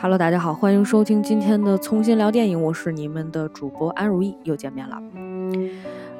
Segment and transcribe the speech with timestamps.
[0.00, 4.96] Hello，大家好，欢迎收听今天的重新聊电影，我是你们的主播安如意，又见面了。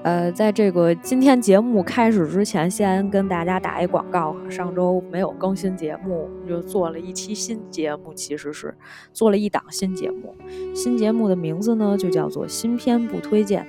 [0.03, 4.35] 呃，在这个今天节目开始之前，先跟大家打一广告。
[4.51, 8.75] 上周没有更新节目，就做了一期新节目，其实是
[9.13, 10.35] 做了一档新节目。
[10.75, 13.65] 新节目的名字呢，就叫做新片不推荐。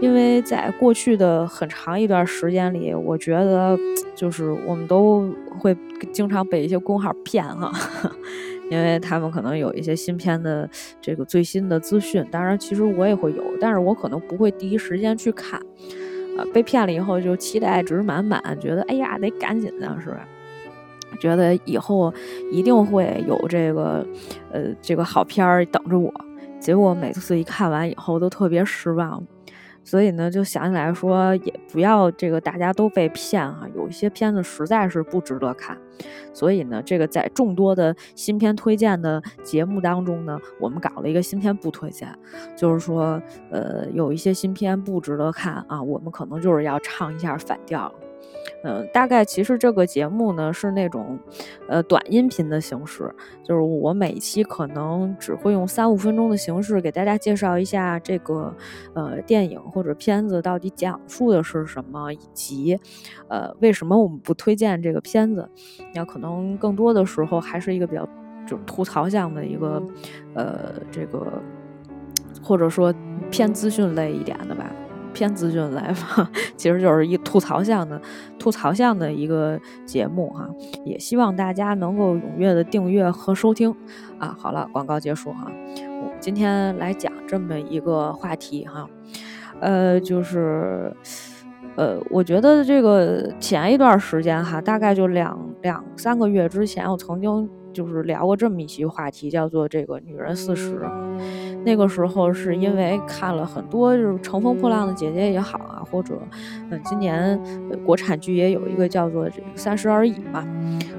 [0.00, 3.76] 因为在过去的很长一段时间里，我觉得
[4.14, 5.28] 就是我们都
[5.58, 5.76] 会
[6.12, 7.72] 经常被一些公号骗哈。
[8.72, 10.66] 因为他们可能有一些新片的
[10.98, 15.60] 这个最新的资讯，当然其实我也会有，但是我可能不会第一时间去看，
[16.38, 20.26] 呃，被骗了以后就期待值满满，觉得哎呀得赶紧的是吧？
[21.20, 22.10] 觉得以后
[22.50, 24.06] 一定会有这个
[24.50, 26.10] 呃这个好片儿等着我，
[26.58, 29.22] 结果每次一看完以后都特别失望。
[29.84, 35.76] 所以呢，就想起来说，也不要这个大家都被骗哈，有一些片子实在是不值得看。
[36.32, 42.08] 所以呢，这个在众多的新片推荐的节目当中呢，我们搞了一个新片不推荐，
[42.56, 47.92] 就是说，呃，有一些新片不值得看啊，我们可能就是要唱一下反调。
[48.64, 51.18] 嗯，大概其实这个节目呢是那种，
[51.68, 58.54] 呃，短音频的形式，就是我每一期可能只会用三五分钟的形式给大家介绍一下这个，
[58.94, 62.78] 呃，电影或者片子到底讲述的是什么，以及，
[63.28, 65.48] 呃，为什么我们不推荐这个片子。
[65.94, 68.08] 那可能更多的时候还是一个比较
[68.46, 69.82] 就是吐槽向的一个，
[70.34, 71.42] 呃，这个
[72.42, 72.94] 或者说
[73.30, 74.70] 偏资讯类一点的吧。
[75.12, 78.00] 偏资讯来吧， 其实就是一吐槽向的
[78.38, 80.48] 吐槽向的一个节目哈，
[80.84, 83.74] 也希望大家能够踊跃的订阅和收听
[84.18, 84.36] 啊。
[84.38, 88.88] 好了，广告结束哈，我今天来讲这么一个话题哈，
[89.60, 90.94] 呃，就是
[91.76, 100.80] 呃，我觉得这个前一段时间哈，大概就两两三个月之前，我曾经就是聊过这么一期话题，叫做这个女人四十。
[101.64, 106.18] 那个时候是因为看了很多就是乘风破浪的姐姐也好啊，或者
[106.70, 107.38] 嗯，今年
[107.84, 110.46] 国产剧也有一个叫做这三十而已嘛，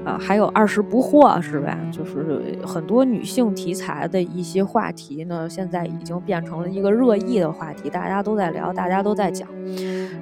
[0.04, 1.78] 啊，还有二十不惑是吧？
[1.92, 9.48] 就是很多女性题材的一些话题呢，现在已经变成了一个热议的话题，大家都在聊，大家都在讲。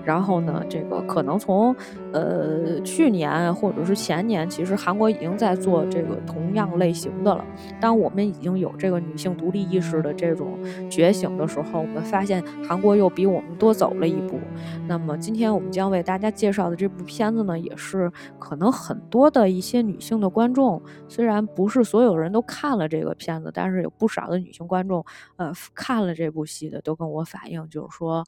[0.04, 1.74] 然后呢，这个可能从
[2.12, 7.44] 呃去年或者是前年，其实韩国已经在做这个同样类型的了。
[7.80, 10.58] 当我们已经有这个女性独立意识的这这种
[10.90, 14.40] 觉醒的时候，我们发现韩国又比我们多走了一步。
[14.88, 25.04] 那么今天我们将为大家介绍的这部片子呢，也是可能很多的一些女性的观众，虽然不是所有人都看了这个片子，但是有不少的女性观众，
[25.36, 28.24] 呃，看了这部戏的都跟我反映，就是说。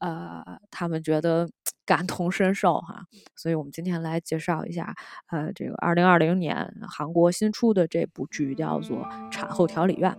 [0.00, 1.48] 呃，他们觉得
[1.84, 3.02] 感同身受哈，
[3.34, 4.94] 所以我们今天来介绍一下，
[5.26, 8.98] 呃，这个二零二零年韩国新出的这部剧叫做
[9.28, 10.12] 《产后调理院》。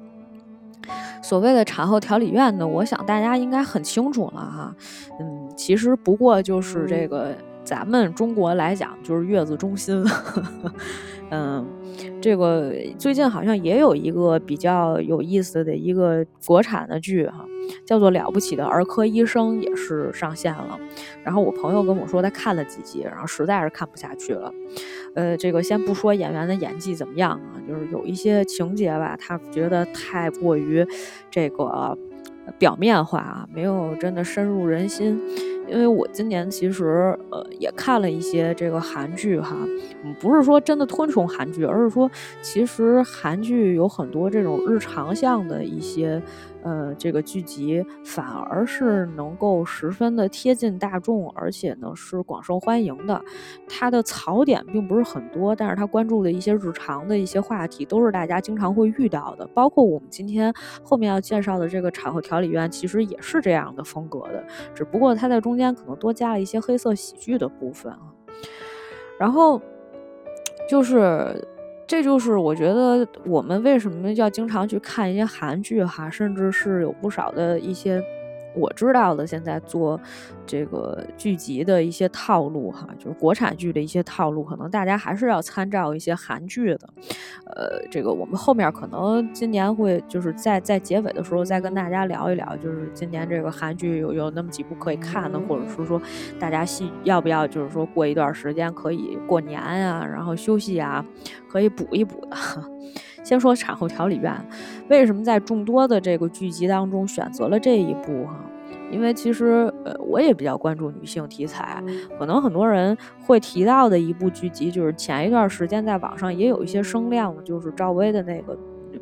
[1.21, 4.75] 所谓的产后调理院呢，我想大家应该很清楚了哈，
[5.19, 10.03] 嗯，其实不过就是这个咱们中国来讲就是月子中心，
[11.31, 11.67] 嗯。
[12.21, 17.45] 这个最近好像也有一个比较有意思的一个国产的剧哈，
[17.85, 20.77] 叫做《了不起的儿科医生》，也是上线了。
[21.23, 24.51] 然后我朋友跟我说他看了几集，然后实在是看不下去了。
[25.15, 30.85] 呃，这个先不说演员的演技怎么样啊，就是有一些情节吧，他觉得太过于
[31.29, 31.97] 这个
[32.57, 35.19] 表面化啊，没有真的深入人心。
[35.69, 39.55] 因为我今年其实呃也看了一些这个韩剧哈，
[40.19, 42.09] 不是说真的推崇韩剧，而是说
[42.41, 46.21] 其实韩剧有很多这种日常向的一些。
[46.61, 53.23] 呃，这个剧集反而是能够十分的贴近大众，而且呢是广受欢迎的。
[53.65, 59.47] 它的槽点并不是很多，但是它关注的一些日常的一些话题都是大家经常会遇到的。
[59.53, 60.53] 包括我们今天
[60.83, 64.43] 后面要介绍的这个产后调理院，其实也是这样的风格的，
[64.75, 67.99] 只不过它在中间可能多加了一些黑色喜剧的部分啊。
[69.19, 69.61] 然后
[70.67, 71.47] 就是。
[71.91, 77.99] 这就是我觉得我们为什么要经常去看一些韩剧哈，甚至是有不少的一些。
[78.59, 79.99] 我知道的，现在做
[80.45, 86.89] 这个剧集的一些套路哈，就是国产剧的一些套路，可能大家还是要参照一些韩剧的。
[87.45, 96.01] 呃，这个我们后面可能今年会就是在在结尾的时候再跟大家聊一聊，就是今年这个韩剧有有那么几部可以看的，或者是说
[96.39, 101.03] 大家戏要不要就是说过一段时间可以过年啊，然后休息啊，
[101.47, 102.37] 可以补一补的。
[103.21, 104.33] 先说产后调理院，
[104.89, 108.39] 为什么在众多的这个剧集当中选择了这一部哈？
[108.91, 111.83] 因为其实呃，我也比较关注女性题材，
[112.17, 118.57] 可能很多人会提到的一部剧集，就是前一段时间在网上也有一些声量，就是赵薇的那个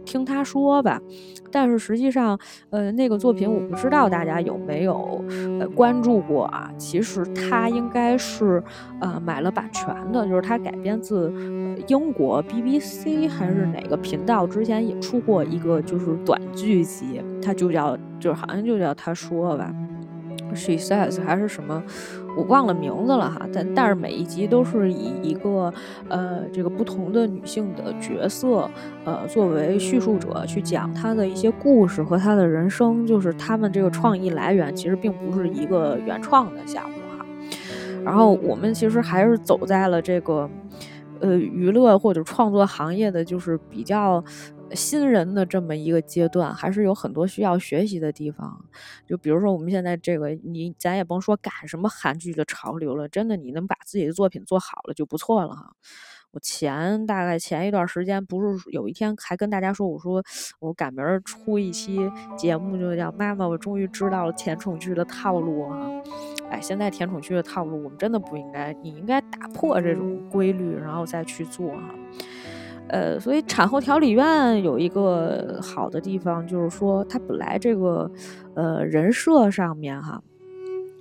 [0.07, 0.99] 听他说吧。
[1.51, 2.37] 但是实际上，
[2.69, 5.23] 呃，那个作品我不知道大家有没有
[5.59, 6.69] 呃关注过啊？
[6.77, 8.63] 其实他应该是
[8.99, 11.31] 呃买了版权的，就是他改编自
[11.87, 19.73] 英国 BBC 还是哪个频道之前也出过一个就是短剧集，他就叫就是好像就叫他说吧。
[20.55, 21.83] She says 还是什么，
[22.35, 23.47] 我忘了名字了哈。
[23.53, 25.73] 但但是每一集都是以一个
[26.07, 28.69] 呃这个不同的女性的角色
[29.05, 33.05] 呃作为叙述者去讲她的一些故事和她的人生。
[33.05, 37.25] 就是他们这个创意来源其实并不是一个原创的项目哈。
[38.03, 40.49] 然后我们其实还是走在了这个
[41.19, 44.23] 呃娱乐或者创作行业的就是比较。
[44.73, 48.65] 新人的这么一个阶段，还是有很多需要学习的地方。
[49.05, 55.71] 就比如说，我们现在这个，你咱也甭说赶什么韩剧的潮流了，真的，你能把自己的作品做好了就不错了哈。
[56.31, 60.21] 我前大概前一段时间，不是有一天还跟大家说，我说
[60.59, 61.97] 我赶明儿出一期
[62.37, 65.89] 节目，就叫妈妈，我终于知道了甜宠剧的套路啊。
[66.49, 71.95] 哎，现在甜宠剧的套路，我们真的不应该，你应该打破这种规律，然后再去做哈。
[72.89, 78.09] 呃，所以产后调理院有一个好的地方，就是说它本来这个
[78.55, 80.21] 呃人设上面哈。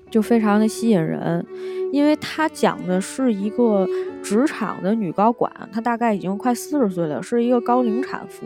[0.09, 1.45] 就非常的吸引人，
[1.93, 3.87] 因为她讲的是一个
[4.23, 8.45] 职场的女高管，她大概已经快四十岁了，是一个高龄产妇。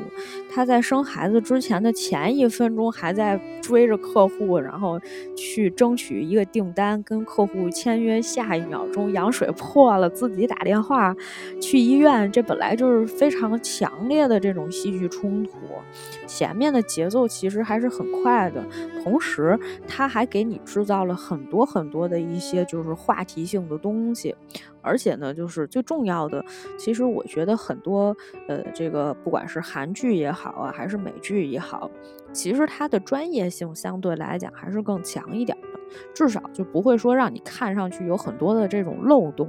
[0.48, 5.00] 她在生孩子之前的前一分钟还在追着客户，然后
[5.36, 8.22] 去争取一个订单，跟客户签约。
[8.22, 11.14] 下一秒钟羊水破了，自己打电话
[11.60, 12.30] 去医院。
[12.30, 15.52] 这本来就是非常强烈的这种戏剧冲突，
[16.26, 18.64] 前面的节奏其实还是很快的，
[19.02, 19.58] 同时
[19.88, 21.40] 他还给你制造了很。
[21.50, 24.34] 多很多的一些就是话题性的东西，
[24.82, 26.44] 而且呢，就是最重要的，
[26.76, 28.16] 其实我觉得很多
[28.48, 31.88] 呃，这个不管是韩剧也好啊，还是美剧也好，
[32.32, 35.78] 其实它的专业性相对来讲还是更强一点的，
[36.12, 39.48] 至少就不会说让你看上去有很多的这种漏洞。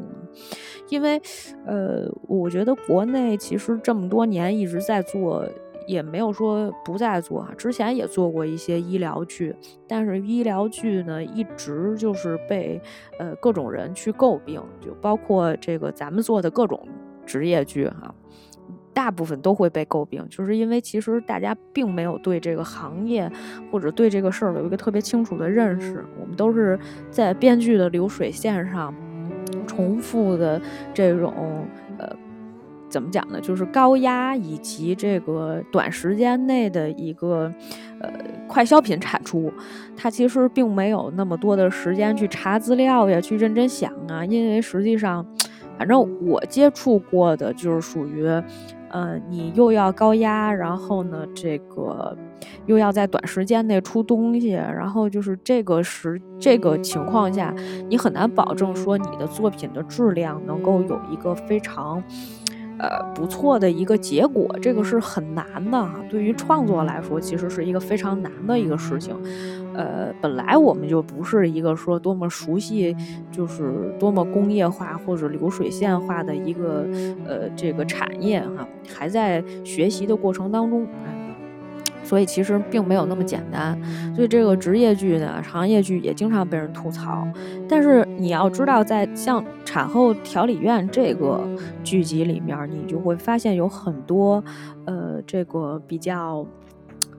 [0.90, 1.20] 因为
[1.66, 5.44] 呃，我觉得国内其实这么多年一直在做。
[5.88, 9.56] 也没有说不再做哈，之前也做过一些医疗剧，
[9.88, 12.82] 但是医疗剧呢，一直就是被
[13.20, 16.88] 呃各种人去诟病，就包括这个咱们做的各种
[17.26, 18.14] 职业剧哈，
[18.94, 23.32] 大部分都会被诟病，就是因为其实大家并没有对这个行业
[23.72, 26.80] 或者对这个事儿有一个特别清楚的认识，我们都是
[27.10, 28.94] 在编剧的流水线上
[29.66, 30.62] 重复的
[30.94, 31.66] 这种。
[32.92, 33.40] 怎么讲呢？
[33.40, 37.52] 就是高压以及这个短时间内的一个
[38.02, 38.12] 呃
[38.48, 39.52] 快消品产出，
[39.96, 44.26] 它其实并没有那么多的时间去查资料呀，去认真想啊。
[44.26, 45.26] 因为实际上，
[45.78, 48.28] 反正我接触过的就是属于，
[48.90, 52.16] 呃，你又要高压，然后呢，这个
[52.66, 57.56] 又要在短时间内出东西，然后就是这个时这个情况下，
[57.88, 62.04] 你很难保证说你的作品的质量能够有一个非常。
[62.80, 66.00] 呃，不错的一个结果，这个是很难的哈。
[66.10, 69.16] 对于创作来说，其实是一个非常难的一个事情。
[69.74, 72.96] 呃，本来我们就不是一个说多么熟悉，
[73.32, 76.86] 就是多么工业化或者流水线化的一个
[77.26, 80.88] 呃这个产业哈，还在学习的过程当中。
[82.12, 83.80] 所以其实并没有那么简单，
[84.14, 87.26] 所以这个职业剧呢，行业剧也经常被人吐槽。
[87.70, 91.42] 但是你要知道，在像产后调理院这个
[91.86, 94.44] 剧集里面，你就会发现有很多，
[94.84, 96.46] 呃，这个比较。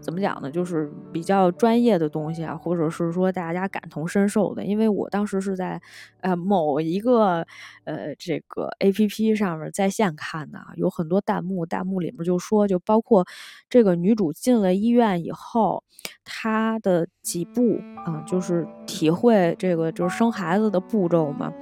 [0.03, 0.51] 怎么讲呢？
[0.51, 4.65] 就是比较专业的东西啊，或者是说大家感同身受的。
[4.65, 5.81] 因为我当时是在
[6.21, 7.47] 呃某一个
[7.85, 13.25] 呃这个 A P P 上面在线看的，有很多弹幕，弹幕里面就说，就包括
[13.71, 15.85] 这个女主进了医院以后，
[16.25, 21.53] 她的几步啊，就是体会这个就是生孩子的步骤嘛。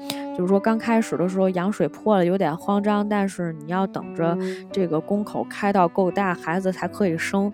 [0.41, 4.35] 就是说刚开始的时候羊水破了，有点慌张，但是你要等着
[4.73, 7.53] 这个宫口开到够大，孩子才可以生。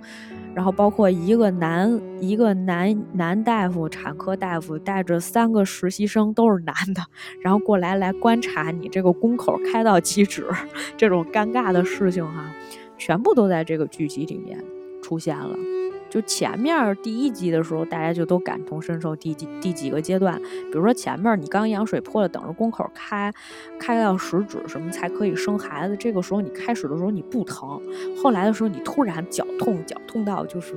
[0.54, 7.02] 然后包括一个男一个男男大夫，产科大夫带着三个实习生都是男的，
[7.42, 10.46] 然后过来来观察你这个宫口开到几指，
[10.96, 12.52] 这种尴尬的事情哈，
[12.96, 14.62] 全部都在这个剧集里面
[15.02, 15.56] 出现了。
[16.16, 19.14] 就前面第一集的时候，大家就都感同身受。
[19.14, 23.30] 第几第几个阶段，比如说前面你刚羊水破了，等着宫口开，
[23.78, 25.94] 开到十指什么才可以生孩子。
[25.94, 27.78] 这个时候你开始的时候你不疼，
[28.16, 30.74] 后来的时候你突然绞痛，绞痛到就是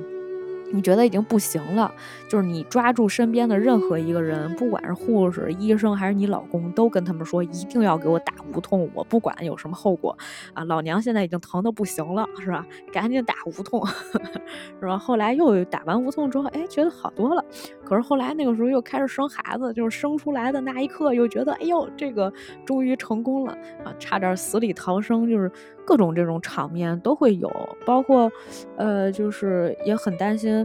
[0.72, 1.92] 你觉得已经不行了，
[2.28, 10.16] 就是你抓住身边的任何一个人，不管是护士、医生还是你老公，都跟他们说一定要给我打无痛，我不管有什么后果
[10.54, 10.64] 啊！
[10.64, 12.66] 老娘现在已经疼的不行了，是吧？
[12.92, 13.84] 赶紧打无痛，
[14.80, 14.96] 是吧？
[14.96, 17.44] 后来又打完无痛之后，哎，觉得好多了。
[17.84, 22.32] 可是后来那个时候又开始生孩子，就是生出来的那一刻又觉得，哎呦，这个
[22.64, 23.52] 终于成功了
[23.84, 25.50] 啊，差点死里逃生，就是
[25.84, 27.50] 各种这种场面都会有，
[27.84, 28.30] 包括，
[28.76, 30.59] 呃，就是也很担心。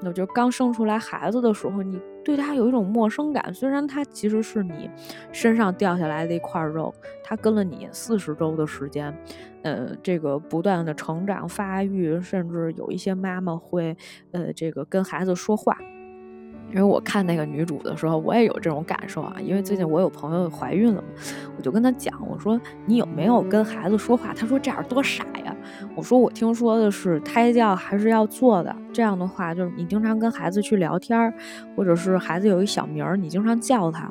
[0.00, 3.52] 那就刚生出来孩子的时候，你对他有一种陌生感。
[3.52, 4.90] 虽然他其实是你
[5.32, 9.16] 身上掉下来的一块肉，他跟了你四十周的时间，
[9.62, 13.96] 呃，这个不断的成长发育，甚至有一些妈妈会，
[14.32, 15.76] 呃，这个跟孩子说话。
[16.70, 19.36] 因为我看那个女主的时候，我也有这种感受啊。
[19.40, 21.08] 因为最近我有朋友怀孕了嘛，
[21.56, 24.34] 我就跟她讲，我说你有没有跟孩子说话？
[24.34, 25.54] 她说这样多傻呀。
[25.94, 31.32] 我说我听说的是胎教还是要做的，这样的话就是你经常跟孩子去聊天，
[31.76, 34.10] 或者是孩子有一小名儿，你经常叫他。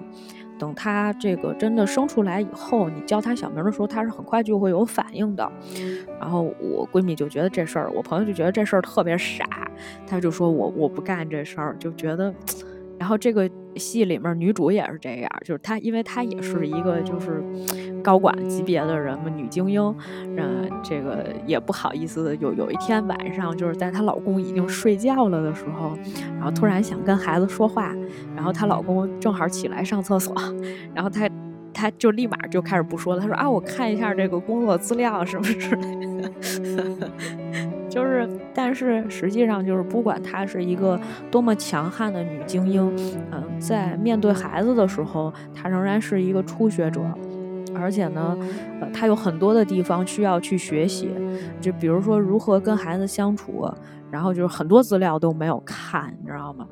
[0.59, 5.51] 等他这个真的生出来以后，你叫他小名的时候，他是很快就会有反应的。
[6.19, 9.45] 然后我闺蜜就觉得这事儿，我朋友就觉得这事儿特别傻，
[10.05, 12.33] 她就说我我不干这事儿，就觉得。
[12.99, 17.43] 然后这个戏里面女主也是这样，就是她，因为她也是一个就是
[18.03, 19.81] 高管级别的人嘛，女精英，
[20.35, 25.97] 嗯，这个也不好意思，有有一天晚上，就是在她老公已经睡觉了的时候，
[26.35, 27.93] 然后突然想跟孩子说话，
[28.35, 30.33] 然后她老公正好起来上厕所，
[30.93, 31.29] 然后她
[31.73, 36.31] 她就立马就开始不说了，她说啊，我看一下这个工作资料什么之类的。
[37.89, 40.99] 就是，但是实际上就是，不管她是一个
[41.31, 42.93] 多么强悍的女精英，
[43.31, 47.01] 嗯，在面对孩子的时候，她仍然是一个初学者，
[47.79, 48.37] 而且呢，
[48.81, 51.09] 呃，他有很多的地方需要去学习，
[51.61, 53.69] 就比如说如何跟孩子相处，
[54.11, 56.67] 然后就是很多资料都没有看，你知道吗？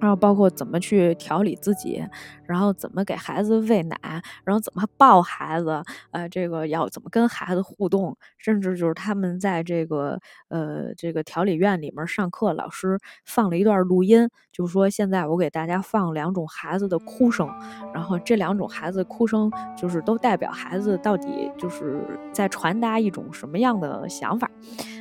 [0.00, 2.04] 然后包括怎么去调理自己，
[2.48, 3.96] 然后怎么给孩子喂奶，
[4.44, 17.48] 然后怎么抱孩子，呃，这个要怎么跟孩子互动，甚至就是他们在这个呃这个调理院里面上课，老师放了一段录音，就是说现在我给大家放两种孩子的哭声，
[17.92, 22.02] 然后这两种孩子哭声就是都代表孩子到底就是
[22.32, 24.50] 在传达一种什么样的想法。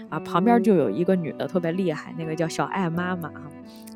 [0.10, 3.42] 啊，旁边就有一个女的特别厉害，那个叫小爱妈妈啊，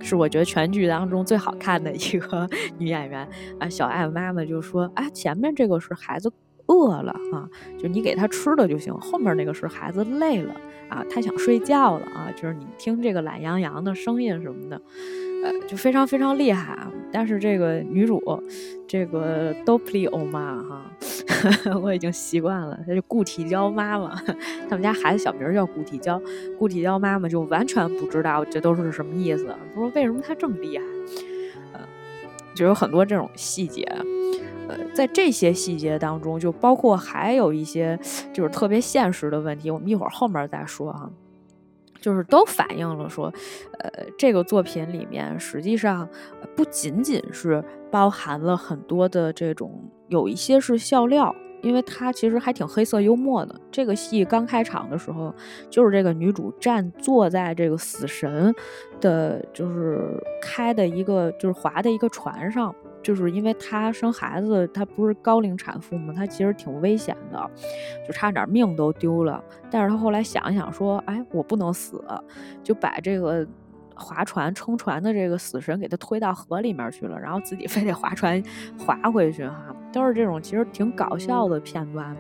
[0.01, 2.45] 是我觉得全剧当中最好看的一个
[2.77, 3.25] 女演员
[3.59, 3.69] 啊。
[3.69, 6.31] 小爱妈妈就说：“啊，前面这个是孩子
[6.67, 10.53] 饿了啊，就你给他吃的就行；后面那个是孩子累了
[10.89, 14.81] 啊，他想睡觉了啊，就是你听这个懒洋洋的声音什么的。”
[15.43, 16.91] 呃，就非常非常厉害啊！
[17.11, 18.21] 但是这个女主，
[18.87, 20.85] 这个都普利欧妈哈，
[21.81, 24.13] 我已经习惯了，她就固体胶妈妈，
[24.69, 26.21] 他们家孩子小名叫固体胶，
[26.59, 29.47] 固体胶妈妈就完全不知道这都是什么意思。
[29.47, 30.83] 她说为什么她这么厉害？
[32.55, 33.83] 就有很多这种细节。
[34.67, 37.99] 呃，在这些细节当中，就包括还有一些
[38.31, 41.09] 就是特别现实的问题，我们一会儿后面再说啊。
[41.99, 43.31] 就是都反映了说，
[43.77, 46.09] 呃，这个作品里面实际上
[46.55, 53.55] 不仅仅是包含了很多的这种，有一些是笑料，因为它其实还挺黑色幽默的。
[53.71, 55.33] 这个戏刚开场的时候，
[55.69, 58.53] 就是这个女主站坐在这个死神
[58.99, 62.73] 的，就是开的一个就是划的一个船上。
[63.03, 67.49] 就是因为她生孩子，她不是高龄产妇嘛，她其实挺危险的，
[68.07, 69.43] 就差点命都丢了。
[69.71, 71.99] 但是她后来想一想说，哎，我不能死，
[72.61, 73.43] 就把这个
[73.95, 78.41] 划船撑船的这个死神给他推到河里面去了，然后自己 非得划船
[78.77, 82.15] 划回去哈，都是这种其实挺搞笑的片段。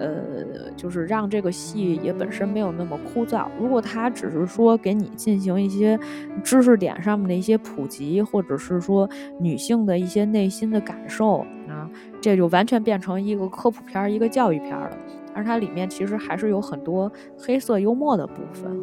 [0.00, 3.48] 呃，就是让这个戏也本身没有那么枯燥。
[3.58, 5.98] 如果他只是说给你进行一些
[6.44, 9.10] 知识点上面的一些普及，或者是说
[9.40, 11.38] 女性的一些内心的感受
[11.68, 14.96] 啊，这就完全变成一个科普片、一个教育片儿了。
[15.34, 18.80] 而它里面其实还是有很多黑色幽默的部分。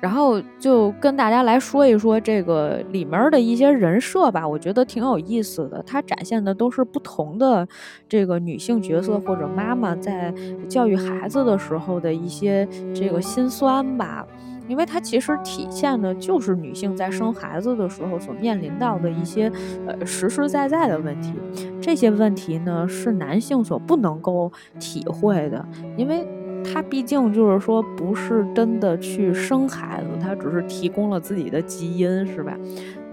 [0.00, 5.82] 然后就跟大家来说一说这个里面的一些人设吧，我觉得挺有意思的。
[5.86, 7.66] 它展现的都是不同的
[8.08, 10.32] 这个女性角色或者妈妈在
[10.68, 14.26] 教育孩子的时候的一些这个心酸吧，
[14.68, 19.50] 因为它其实体现的就是女性在生孩子的时候所面临到的一些
[19.86, 21.32] 呃实实在在的问题。
[21.80, 25.64] 这些问题呢是男性所不能够体会的，
[25.96, 26.26] 因为。
[26.72, 32.56] 他毕竟就是说，不是真的去生孩子，他只是提供了自己的基因，是吧？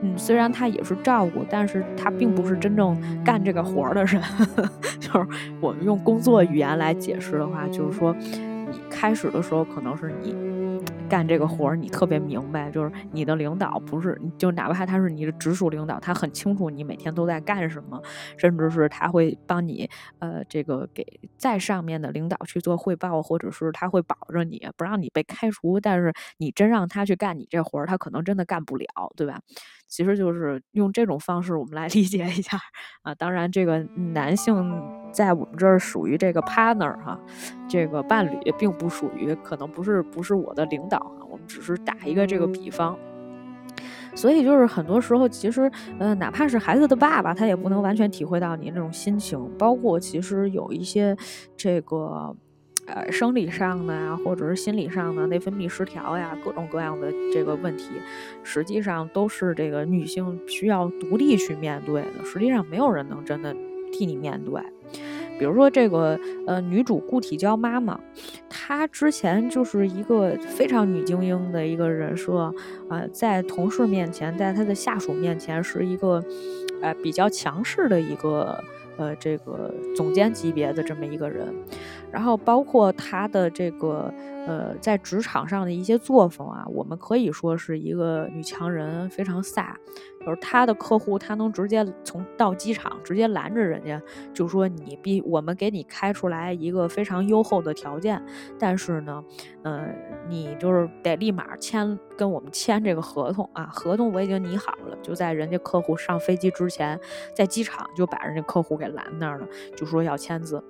[0.01, 4.21] 嗯，虽然他也是照顾，但是他并不是真正干这个活的人。
[4.99, 5.27] 就是
[5.61, 10.52] 我们用工作语言来解释的话，就是说，你开始的时候可能是你。
[11.09, 18.01] 干这个活儿，你特别明白，就是你的领导不是，就哪怕他是你的直属领导，他很清楚你每天都在干什么，
[18.37, 19.89] 甚至是他会帮你，
[20.19, 21.05] 呃，这个给
[21.37, 29.39] 在上面的领导去做汇报，或者是他会保着你不让你被开除，但是你真让他去干你这活儿，他可能真的干不了，对吧？
[29.87, 32.57] 其实就是用这种方式，我们来理解一下
[33.03, 33.13] 啊。
[33.15, 33.79] 当然，这个
[34.13, 37.19] 男性在我们这儿属于这个 partner 哈，
[37.67, 41.25] 这个伴侣，并不属于，可能不是不是我的领导哈。
[41.29, 42.97] 我们只是打一个这个比方。
[44.15, 49.51] 所以就是很多时候，其实呃，哪怕是孩子的爸爸，他也不能完全体会到你那种心情。
[49.57, 51.15] 包括其实有一些
[51.55, 52.35] 这个。
[52.85, 57.85] 呃，生理上的呀，或者是心理上的内分泌失调呀，各种各样的这个问题，
[58.43, 62.25] 实际上都是这个女性需要独立去面对的。
[62.25, 63.55] 实际上，没有人能真的
[63.91, 64.61] 替你面对。
[65.39, 67.99] 比如说这个呃，女主固体娇妈妈，
[68.49, 72.53] 她之前就是一个非常女精英的一个人设
[72.89, 76.21] 啊，在同事面前，在她的下属面前，是一个
[76.81, 78.61] 呃比较强势的一个。
[78.97, 81.53] 呃，这个总监级别的这么一个人，
[82.11, 84.13] 然后包括他的这个
[84.47, 89.73] 呃，在职场上的一些作风啊，我们可以说是一个女强人，非常飒。
[90.25, 94.01] 就是他的客户，他能直接从到机场直接拦着人家，
[94.33, 98.23] 就说你必我们给你开出来一个非常优厚的条件，
[98.57, 99.23] 但是呢，
[99.63, 99.87] 呃，
[100.29, 106.99] 你就是得立马签跟我们签这个合同啊，合同我已经拟好了，就在人家客户上飞机之前，
[107.35, 110.63] 在机场就把人家客户给拦那儿了，就说要签字。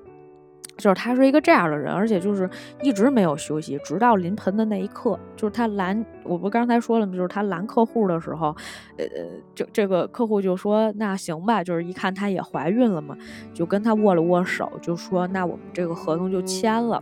[0.78, 2.50] 就是他是一个这样的人，而且就是
[2.82, 7.16] 一直没有休息，直到临盆的那一刻，就是他拦，我不刚才说了吗？
[7.16, 8.48] 就是他拦客户的时候，
[8.98, 9.06] 呃，
[9.54, 13.16] 这这个客户就说那行吧，就是一看她也怀孕了嘛，
[13.54, 17.02] 就跟他握了握手，就说那我们这个合同就签了，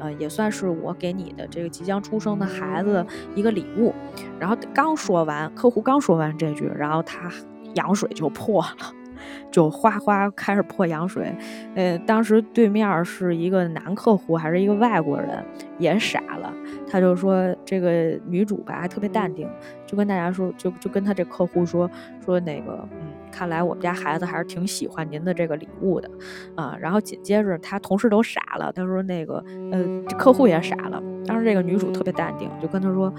[0.00, 3.94] 呃，也算是我给你的这个即将出生的孩子一个礼物。
[4.40, 7.30] 然后刚说完，客户刚说完这句，然后他
[7.74, 9.01] 羊水就破了。
[9.50, 11.34] 就哗哗开始泼羊水，
[11.74, 15.44] 呃，当时对面是一个男客户还是一个外国人，
[15.78, 16.52] 也傻了。
[16.90, 19.48] 他就说这个女主吧，还特别淡定，
[19.86, 21.90] 就跟大家说，就就跟他这客户说
[22.24, 22.86] 说那个，
[23.32, 26.08] 看来我们家孩子还是挺喜欢您的这个礼物的，
[26.54, 29.42] 啊，然后紧接着他同事都傻了，他说那个，
[29.72, 29.82] 呃，
[30.18, 31.02] 客户也傻了。
[31.24, 33.12] 当时这个女主特别淡定，就跟他说，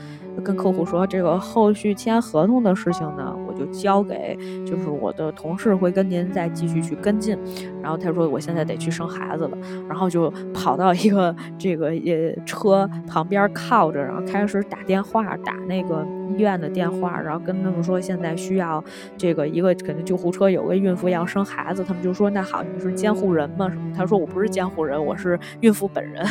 [0.43, 7.37] 跟客户说，这个后续签合同的事情呢，我就交给就是我的同事会跟您再继续去跟进。
[7.81, 18.83] 然后他说我现在得去生孩子了，然后就跑到一个这个呃车旁边靠着，然后开始打电话，打那个医院的电话，然后跟他们说现在需要
[19.17, 21.83] 这个一个肯定救护车，有个孕妇要生孩子。
[21.83, 23.69] 他们就说那好，你是监护人吗？
[23.69, 23.93] 什么？
[23.95, 26.25] 他说我不是监护人，我是孕妇本人。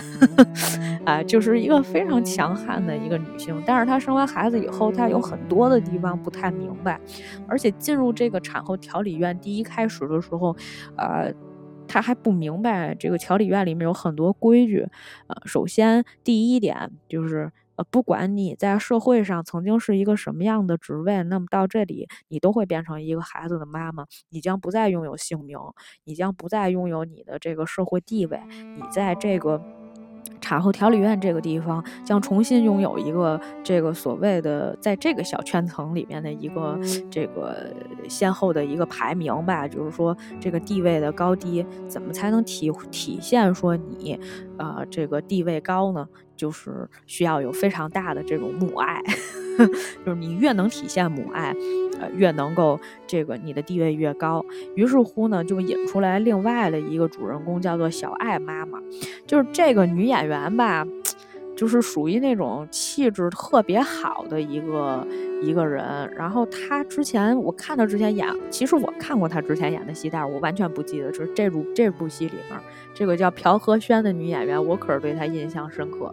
[1.04, 7.00] 啊， 就是一个非常强悍的一个女性，但是她生完孩子以后，她有很多的地方不太明白，
[7.48, 10.56] 而且进入这个产后调理院，第一开始的时候，
[10.96, 11.32] 呃，
[11.88, 14.86] 她还不明白这个调理院里面有很多规矩。
[15.26, 17.50] 呃，首先第一点就是，
[17.90, 25.58] 不管你在社会上曾经是一个什么样的职位，那么到这里你都会变成一个孩子的妈妈，你将不再拥有姓名，
[26.04, 28.40] 你将不再拥有你的这个社会地位，
[28.76, 29.62] 你在这个。
[30.40, 36.76] 产后调理院这个地方将重新拥有一个这个所谓的在这个小圈层里面的一个
[37.08, 37.72] 这个
[38.08, 44.18] 先后的一个排名吧，就是说这个地位的高低，怎么才能体体现说你
[44.58, 46.08] 啊这个地位高呢？
[46.42, 49.00] 就是需要有非常大的这种母爱，
[50.04, 51.54] 就是你越能体现母爱。
[52.00, 58.80] 呃越能够这个你的地位越高，于是乎呢，就引出来另外的一个主人公，叫做小爱妈妈。
[59.24, 60.84] 就是这个女演员吧，
[61.62, 65.06] 就是属于那种气质特别好的一个
[65.40, 66.12] 一个人。
[66.16, 71.12] 然后他之前我看他之前演，其实我看过他之前演的戏，但是我完全不记得。
[71.12, 72.60] 就是这部这部戏里面，
[72.92, 76.12] 这个叫朴和轩的女演员，我可是对她印象深刻。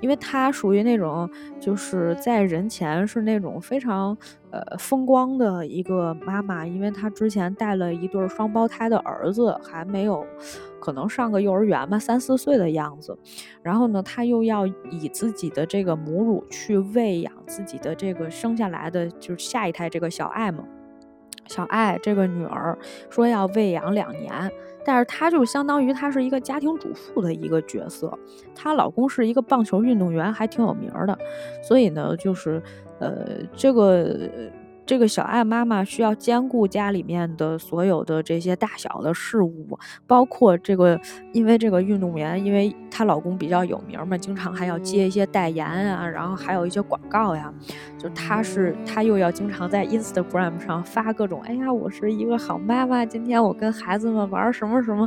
[0.00, 1.28] 因为她属于那种
[1.60, 4.16] 就是在人前是那种非常
[4.50, 10.26] 呃风光的一个妈妈，因为她之前带了一对双胞胎的儿子，还没有
[10.80, 13.18] 可能上个幼儿园吧，三四岁的样子。
[13.62, 20.64] 然后呢，她又要以自己的这个母乳去喂养自己的这个生下来的就是下一胎这个小爱嘛。
[21.46, 24.52] 小爱这个女儿说要喂养两年。
[24.88, 28.18] 但是她就相当于她是一个家庭主妇的一个角色，
[28.54, 31.18] 她老公是一个棒球运动员，还挺有名的，
[31.62, 32.62] 所以呢，就是
[32.98, 34.18] 呃，这个
[34.88, 40.98] 这个小爱妈妈需要兼顾家里面的所有的这些大小的事务，包括这个，
[41.34, 47.52] 因为这个运动员，因为她老公比较有名嘛，经常还要接一些代言啊，然后还有一些广告呀，
[47.98, 55.06] 就她是她又要经常在 Instagram 上发各种，哎呀，我是一个好妈妈，今天我跟孩子们玩什么什么。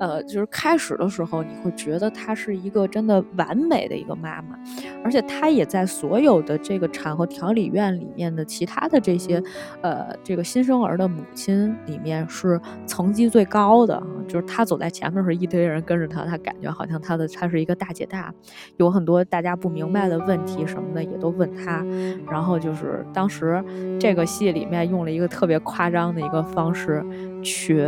[0.00, 4.58] 呃，就是开始的时候，你会觉得她是一个真的完美的一个妈妈，
[5.04, 9.42] 而且她也在所有的这个产后调理院里面的其他的这些，
[9.82, 14.02] 呃，这个新生儿的母亲里面是层级最高的。
[14.26, 18.32] 就是她走在前面时候，一堆人跟着她，她感觉好像她的她是一个大姐大，
[18.78, 21.84] 有很多大家不明白的问题什么的也都问她。
[22.26, 23.62] 然后就是当时
[24.00, 27.04] 这个戏里面用了一个特别夸张的一个方式
[27.42, 27.86] 去。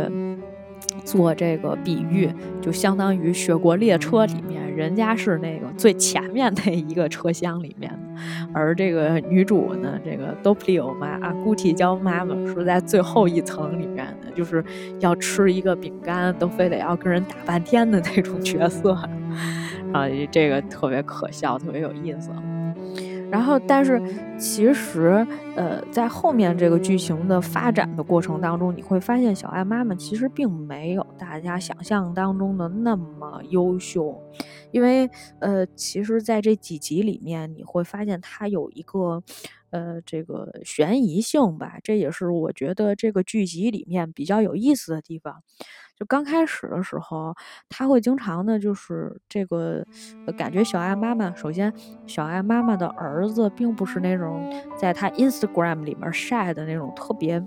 [1.03, 2.29] 做这个比喻，
[2.61, 7.97] 就相当于雪国列车里面，人家是那个最前面那一个车厢里面的，
[8.53, 14.63] 而这个女主呢，这个 Doppio 妈啊，固体胶妈妈是在最后一层里面的，就是
[14.99, 18.93] 要吃一个饼干都非得要跟人打半天的那种角色，
[19.93, 22.29] 啊，这个特别可笑，特别有意思。
[23.33, 23.99] 然后，但是
[24.37, 34.21] 其实，呃，在后面这个剧情的发展的过程当中，你会发现小爱妈妈其实并没有大家想象当中的那么优秀，
[34.69, 39.23] 因为，呃，其实在这几集里面，你会发现她有一个，
[39.71, 45.41] 呃，这个悬疑性吧，这也是我觉得这个剧集里面比较有意思的地方。
[45.95, 47.35] 就刚开始的时候，
[47.69, 49.85] 他会经常的，就是这个
[50.37, 51.33] 感觉小爱妈妈。
[51.35, 51.71] 首先，
[52.07, 57.43] 小爱妈妈的儿子并不是那种在他 Instagram 里面晒的那种特别。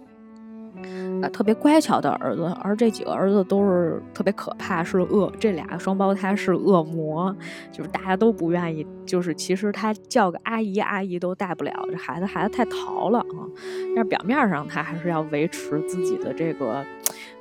[1.22, 5.32] 啊，特别乖巧的儿子，而这几个儿子都是特别可怕，是恶。
[5.40, 7.34] 这俩双胞胎是恶魔，
[7.72, 8.86] 就是大家都不愿意。
[9.06, 11.72] 就是其实他叫个阿姨，阿姨都带不了。
[11.90, 13.40] 这孩子孩子太淘了啊！
[13.94, 16.84] 但是表面上他还是要维持自己的这个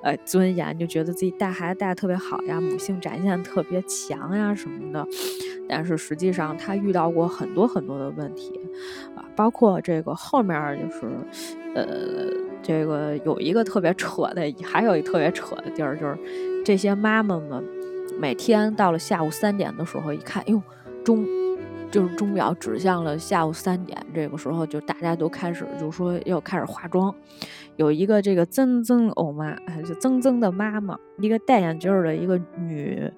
[0.06, 5.06] 呃尊严，就觉得自己带孩子带的特别好呀，母性展现特别强呀什么的。
[5.68, 8.60] 但是实际上他遇到过很多很多的问题
[9.16, 11.08] 啊，包括这个后面就是
[11.76, 12.46] 呃。
[12.68, 16.18] 这个有一个特别扯的，还有一特别扯的地儿，就是
[16.66, 17.64] 这些妈妈们
[18.20, 20.60] 每天到了下午三点的时候，一看，哎呦，
[21.04, 21.24] 钟
[21.92, 27.14] 就是钟表指向了下午三点，这个时候就大家都开始就说要开始化妆。
[27.78, 33.12] 有一个这个曾曾欧妈，哎，就曾曾的妈妈，一个戴眼镜的一个女，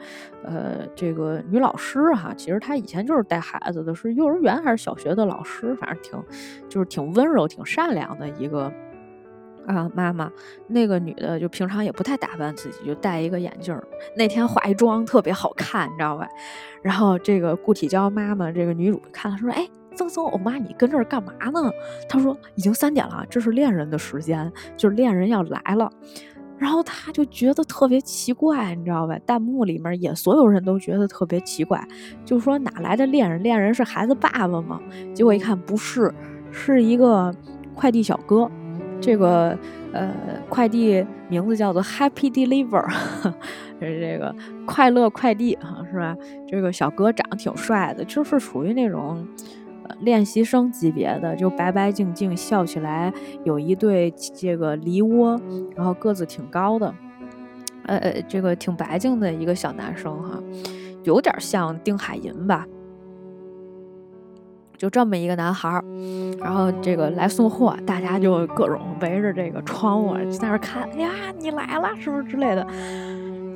[0.43, 6.24] 呃，这个女老师哈，其实她以前就是带孩子的，是幼儿园还是小学的老师，反正挺
[6.67, 8.72] 就是挺温柔、挺善良的一个。
[9.67, 10.32] 啊，妈妈，
[10.67, 13.84] 那个女的就平常也不太打扮自己，就戴一个眼镜儿。
[14.15, 16.26] 那天化一妆特别好看，你知道吧？
[16.82, 21.71] 然后这个固体胶妈妈，这个女主看了说：“哎，曾曾，我妈你跟这儿干嘛呢？”
[22.07, 25.91] 她说：“已经三点了，这是恋人的时间，就是恋人要来了。”
[26.57, 29.17] 然后她就觉得特别奇怪，你知道吧？
[29.25, 31.86] 弹幕里面也所有人都觉得特别奇怪，
[32.23, 33.41] 就说哪来的恋人？
[33.43, 34.79] 恋人是孩子爸爸吗？
[35.13, 36.13] 结果一看不是，
[36.51, 37.33] 是一个
[37.75, 38.49] 快递小哥。
[38.99, 39.55] 这个
[39.93, 40.12] 呃，
[40.49, 42.89] 快递名字叫做 Happy Deliver，
[43.79, 44.33] 是这个
[44.65, 46.17] 快乐快递哈，是吧？
[46.47, 49.23] 这个小哥长得挺帅的，就是属于那种
[50.00, 53.12] 练习生级别的，就白白净净，笑起来
[53.43, 55.39] 有一对这个梨窝，
[55.76, 56.93] 然后个子挺高的，
[57.86, 60.41] 呃，这个挺白净的一个小男生哈，
[61.04, 62.65] 有点像丁海寅吧。
[64.78, 65.84] 就这么一个男孩儿，
[66.39, 72.67] 然后这个来送货，大家就各种围着这个窗户在那看，哎呀，你来了，是不是之类的？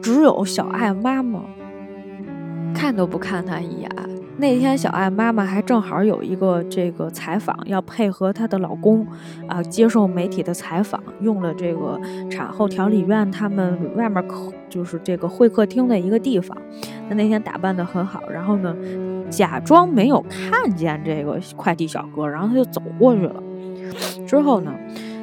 [0.01, 1.43] 只有小爱妈妈
[2.73, 3.89] 看都不看他一眼。
[4.41, 9.05] 那天小爱妈妈还正好有一个这个采访，要配合她的老公
[9.47, 16.57] 啊接受媒体的采访，用了这个产后调理院他们外面客就是这个会客厅的一个地方。
[17.07, 18.75] 她那天打扮得很好，然后呢
[19.29, 23.43] 假装没有看见这个快递小哥，然后她就走过去了。
[24.25, 24.73] 之后呢，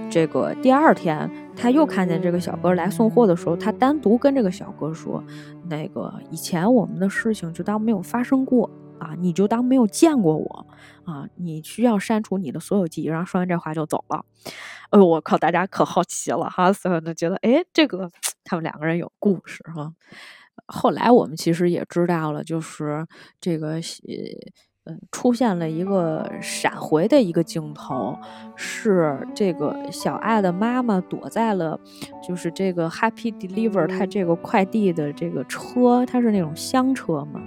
[0.09, 5.21] 这个第二天她又看见这个小哥来送货的时候，她单独跟这个小哥说
[5.69, 8.71] ：“那个以前我们的事情就当没有发生过。”
[9.01, 10.67] 啊，你就当没有见过我
[11.05, 11.29] 啊！
[11.37, 13.07] 你需要删除你的所有记忆。
[13.07, 14.25] 然后说完这话就走了。
[14.91, 18.11] 哎呦，我靠，大家可好奇了哈，所有人都觉得，哎，这个
[18.45, 19.93] 他们两个人有故事哈。
[20.67, 23.07] 后来我们其实也知道了，就是
[23.41, 23.81] 这个
[24.85, 28.19] 呃，出现了一个闪回的一个镜头，
[28.57, 31.79] 是这个小爱的妈妈躲在了，
[32.27, 37.43] 就是这个 Happy Deliver 它这个快递的这个车，它是那种厢车嘛。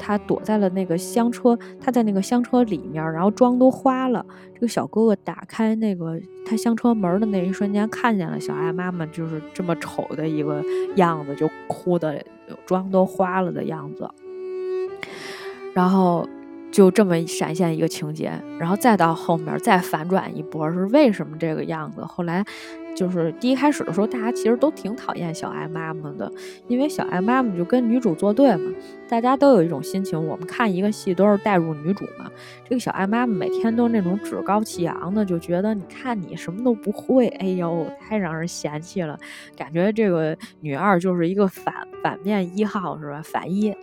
[0.00, 4.24] 他躲在了那个香车，他在那个香车里面，然后妆都花了。
[4.54, 10.64] 这个小哥哥打开那个他香车门的那一瞬间，看见了小爱妈妈就是这么丑的一个
[10.96, 12.24] 样子，就哭的
[12.64, 14.08] 妆都花了的样子。
[15.74, 16.26] 然后
[16.72, 22.00] 就这么闪现一个情节，然后再到后面再反转一波，是为什么这个样子？
[22.02, 22.44] 后来。
[23.00, 26.30] 就是第一开始的时候，大家其实都挺讨厌小爱妈妈的，
[26.68, 28.70] 因为小爱妈妈就跟女主作对嘛。
[29.08, 32.30] 大家都有一种心情，我们看一个戏都是带入女主嘛。
[32.62, 39.18] 这个小爱妈妈每天都那种趾高气扬的，就觉得你看你什么都不会，哎呦，太让人嫌弃了。
[39.56, 43.22] 感觉这个女二就是一个反反面一号是吧？
[43.24, 43.74] 反一。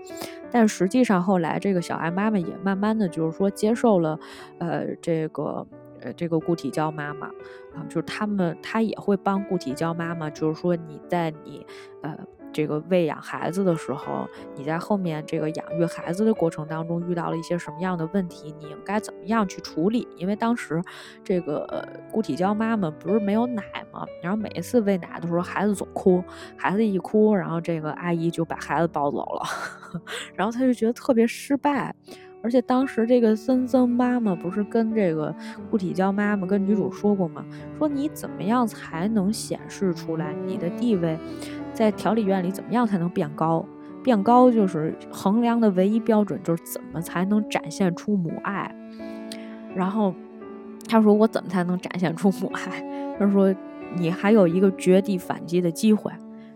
[0.51, 4.19] 但实际上后来这个小爱妈妈也慢慢的就是说接受了，
[4.60, 5.65] 呃，这个。
[6.13, 11.65] 这个固体胶妈妈啊，就是他们，他也会帮固体胶妈妈，就是说你在你
[12.02, 12.17] 呃
[12.54, 20.08] 这个喂养孩子的时候，你在后面这个养育孩子的过程当中遇到了一些什么样的问题，你应该怎么样去处理？
[20.15, 20.82] 因为当时
[21.24, 24.06] 这个固体胶妈妈不是没有奶吗？
[24.24, 26.24] 然后每一次喂奶的时候，孩子总哭，
[26.58, 29.43] 孩子一哭，然后这个阿姨就把孩子抱走了，
[30.34, 31.93] 然后他就觉得特别失败。
[32.47, 35.36] 而且当时这个森森妈妈不是跟这个
[35.69, 37.43] 固体胶妈妈跟女主说过吗？
[37.77, 41.19] 说你怎么样才能显示出来你的地位，
[41.73, 43.65] 在调理院里怎么样才能变高？
[44.01, 48.73] 变高就是衡量的唯一标准，就是怎么才能展现出母爱。
[49.75, 50.15] 然后
[50.88, 53.13] 他说我怎么才能展现出母爱？
[53.19, 53.53] 他说
[53.97, 56.10] 你还有一个绝地反击的机会，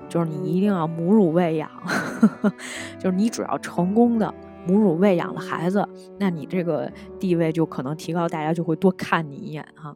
[0.08, 1.69] 就是你一定要母乳喂养，
[2.97, 4.34] 就是你只要成功的。
[4.67, 5.88] 母乳喂养了孩子，
[6.19, 9.95] 那你这个地位就可能提高，大家就会多看你一眼哈。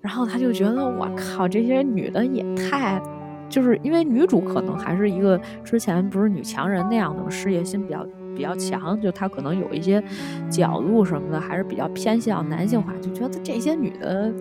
[0.00, 3.02] 然后他就觉得，我靠，这些女的也太，
[3.48, 10.02] 就是因为女主可能还是一个之前不是女强人那样的事业心比较比较强，就她可能有一些
[10.48, 14.32] 角度什么的还是比较偏向男性化，就觉得这些女的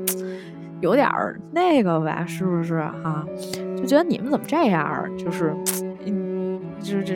[0.79, 1.09] 有点
[1.51, 3.25] 那个吧，是不是哈？
[3.75, 5.17] 就觉得你们怎么这样？
[5.17, 5.55] 就是，
[6.05, 7.15] 嗯，就是这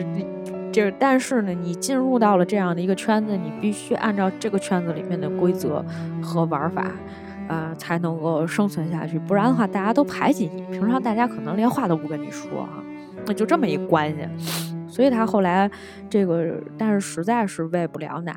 [0.72, 5.84] 就是，但是呢，你进入到了这样的一个圈子，你必须按照这个圈子里面的规则
[6.22, 6.90] 和玩法，
[7.48, 9.18] 呃，才能够生存下去。
[9.18, 10.62] 不然的话，大家都排挤你。
[10.66, 12.82] 平常大家可能连话都不跟你说啊，
[13.26, 14.66] 那就这么一关系。
[14.88, 15.70] 所以他后来
[16.08, 18.34] 这个，但是实在是喂不了奶，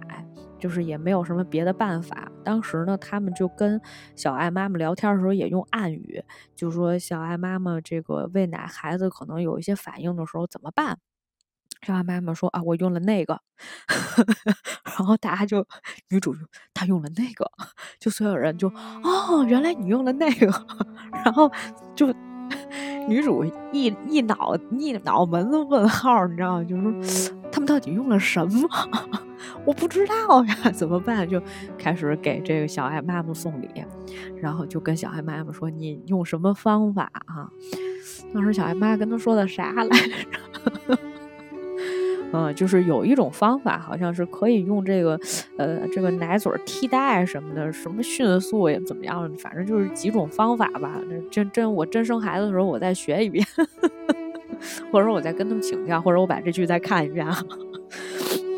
[0.60, 2.30] 就是也没有什么别的办法。
[2.44, 3.80] 当时呢，他们就跟
[4.16, 6.22] 小爱妈妈聊天的时候也用暗语，
[6.54, 10.98] 就说小爱妈妈这个喂奶孩子可能有一些反应的时候怎么办？
[11.86, 13.40] 小爱妈妈说啊，我用了那个，
[14.84, 15.66] 然后大家就
[16.10, 16.40] 女主就
[16.74, 17.50] 她用了那个，
[18.00, 18.68] 就所有人就
[19.04, 20.48] 哦，原来你用了那个，
[21.24, 21.52] 然后
[21.96, 22.08] 就
[23.08, 26.64] 女主一一脑一脑门子问号，你知道吗？
[26.64, 26.92] 就说
[27.52, 28.68] 他们到底用了什么？
[29.64, 31.28] 我不知道呀，怎么办？
[31.30, 31.40] 就
[31.78, 33.70] 开始给这个小爱妈妈送礼，
[34.42, 37.48] 然后就跟小爱妈妈说你用什么方法啊？
[38.34, 39.88] 当时小爱妈跟他说的啥来
[40.88, 40.98] 着？
[42.36, 45.18] 嗯，就是有一种方法，好像是可以用这个，
[45.58, 51.00] 呃，这个奶嘴替代什么的，什么迅速也怎么样，反正就是几种方法吧。
[51.10, 53.46] 那真真我真生孩子的时候，我再学一遍，
[54.92, 57.26] 或者说我再跟他们请教，或者我把这剧再看一遍。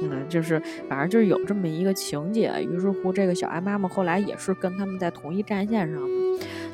[0.04, 2.52] 嗯，就是反正就是有这么一个情节。
[2.62, 6.02] 于是乎，这个小爱妈妈后来也是跟他们在同一战线上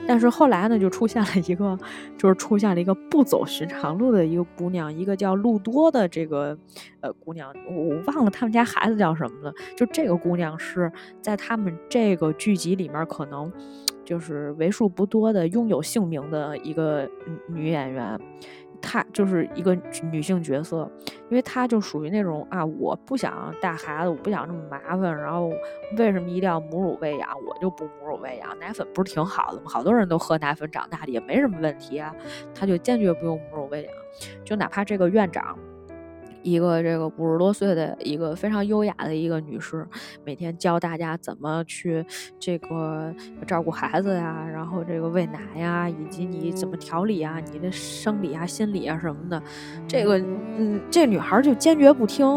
[0.08, 1.78] 但是后来呢，就出现了一个，
[2.18, 6.58] 就是出现了一个不走寻常路的一个姑娘，一个叫路多的这个
[7.02, 9.54] 呃姑娘，我忘了他们家孩子叫什么了。
[9.76, 13.52] 就这个姑娘是在他们这个剧集里面可能
[14.04, 17.10] 就是为数不多的拥有姓名的一个
[17.48, 18.20] 女演员。
[18.84, 19.74] 她就是一个
[20.12, 20.88] 女性角色，
[21.30, 25.52] 因为她就属于那种啊，我不想带孩子，我不想这么麻烦，然后
[25.98, 27.30] 为什么一定要母乳喂养？
[27.48, 29.63] 我就不母乳喂养，奶粉不是挺好的吗？
[29.67, 32.13] 好多人都喝奶粉长大的，也没什么问题啊。
[32.54, 33.93] 她就坚决不用母乳喂养，
[34.43, 35.58] 就哪怕这个院长。
[36.43, 39.88] 一个这个五十多岁的一个非常优雅的一个女士，
[40.23, 42.06] 每天教大家怎么去
[42.38, 43.13] 这个
[43.47, 49.41] 照顾孩子呀，然后这个喂奶呀，以及你怎么调理啊，你的生理啊、心理啊什么的。
[49.88, 50.19] 这个，
[50.58, 52.27] 嗯，这女孩就坚决不听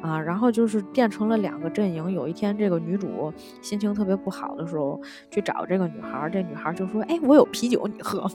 [0.00, 2.12] 啊，然后就是变成了两个阵营。
[2.12, 5.00] 有一天，这个女主心情特别不好的时候，
[5.30, 8.30] 去找这个女孩，这女孩就说：“哎，我有啤酒，你喝吗？”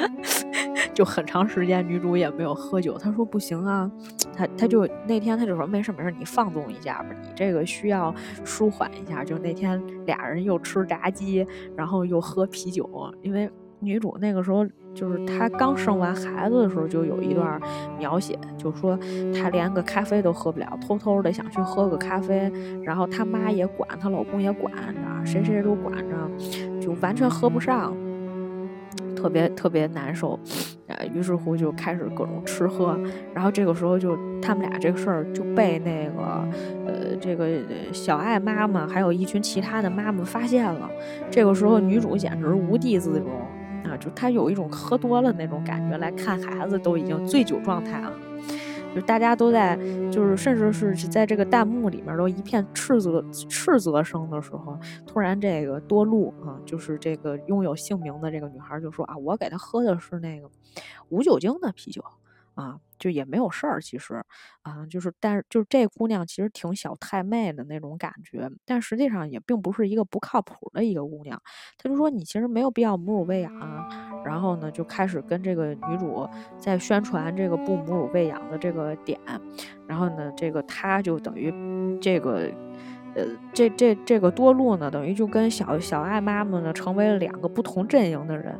[0.94, 2.96] 就很长时间，女主也没有喝酒。
[2.96, 3.90] 她说不行啊，
[4.34, 9.24] 她她就那天他就说没事没事，你放纵一下吧，你这个需要舒缓一下。
[9.24, 12.88] 就那天俩人又吃炸鸡，然后又喝啤酒，
[13.22, 17.60] 因为女主那个时候就是她刚生完孩子的时候，就有一段
[17.98, 18.98] 描写，就说
[19.34, 22.52] 她连个咖啡都喝不了，偷偷的想去喝个咖啡，
[22.82, 27.96] 然后她妈也管，她老公也管着，谁谁都管着，就完全喝不上。
[29.20, 30.38] 特别特别难受，
[30.86, 32.98] 呃，于是乎就开始各种吃喝，
[33.34, 36.48] 然后这个时候就他们俩这个事儿就被那个
[36.86, 37.46] 呃这个
[37.92, 40.88] 小爱妈妈还有一群其他的妈妈发现了，
[41.30, 43.28] 这个时候女主简直无地自容
[43.84, 48.12] 啊，就她有一种喝多了那种感觉，来看孩子都已经醉酒状态了。
[48.94, 49.76] 就大家都在，
[50.10, 60.50] 就是甚至是在这个弹幕里面都一片斥责斥责声的时候，突然这个多露啊，就是这个拥有姓名的这个女孩就说啊，我给她喝的是那个
[61.08, 62.02] 无酒精的啤酒。
[62.54, 64.22] 啊，就也没有事儿，其实，
[64.62, 71.40] 啊，就是，但是，就是这姑娘其实挺小太妹的那种感觉，但实际上也并不是一个不靠谱的一个姑娘。
[71.78, 76.28] 她就说你其实没有必要母乳喂养，啊然后呢，就开始跟这个女主
[76.58, 79.18] 在宣传这个不母乳喂养的这个点，
[79.86, 81.52] 然后呢，这个她就等于
[82.00, 82.48] 这个。
[83.12, 88.54] 呃，这这这个多路呢，等于就跟小小爱妈妈呢成为了两个不同阵营的人。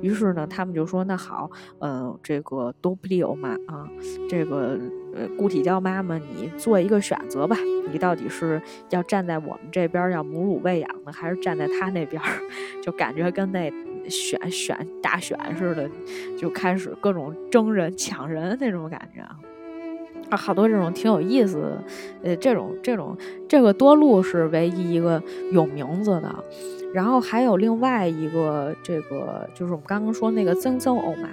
[0.00, 1.50] 于是呢，他们就说：“那好，
[1.80, 3.84] 嗯，这个多普利欧妈啊，
[4.30, 4.78] 这个
[5.12, 7.56] 呃固体胶妈妈，你做一个选择吧，
[7.90, 12.22] 你到底是要站在我们这边要母乳喂养呢，还是站在他那边？
[12.80, 13.68] 就感觉跟那
[14.08, 15.90] 选选大选似的，
[16.38, 19.38] 就开始各种争人抢人那种感觉啊。”
[20.28, 21.84] 啊，好多这种挺有意思的，
[22.24, 23.16] 呃，这种这种
[23.48, 26.34] 这个多路是唯一一个有名字的，
[26.92, 31.28] 然后还有另外一个，这个就是我们刚刚说那个曾曾欧妈。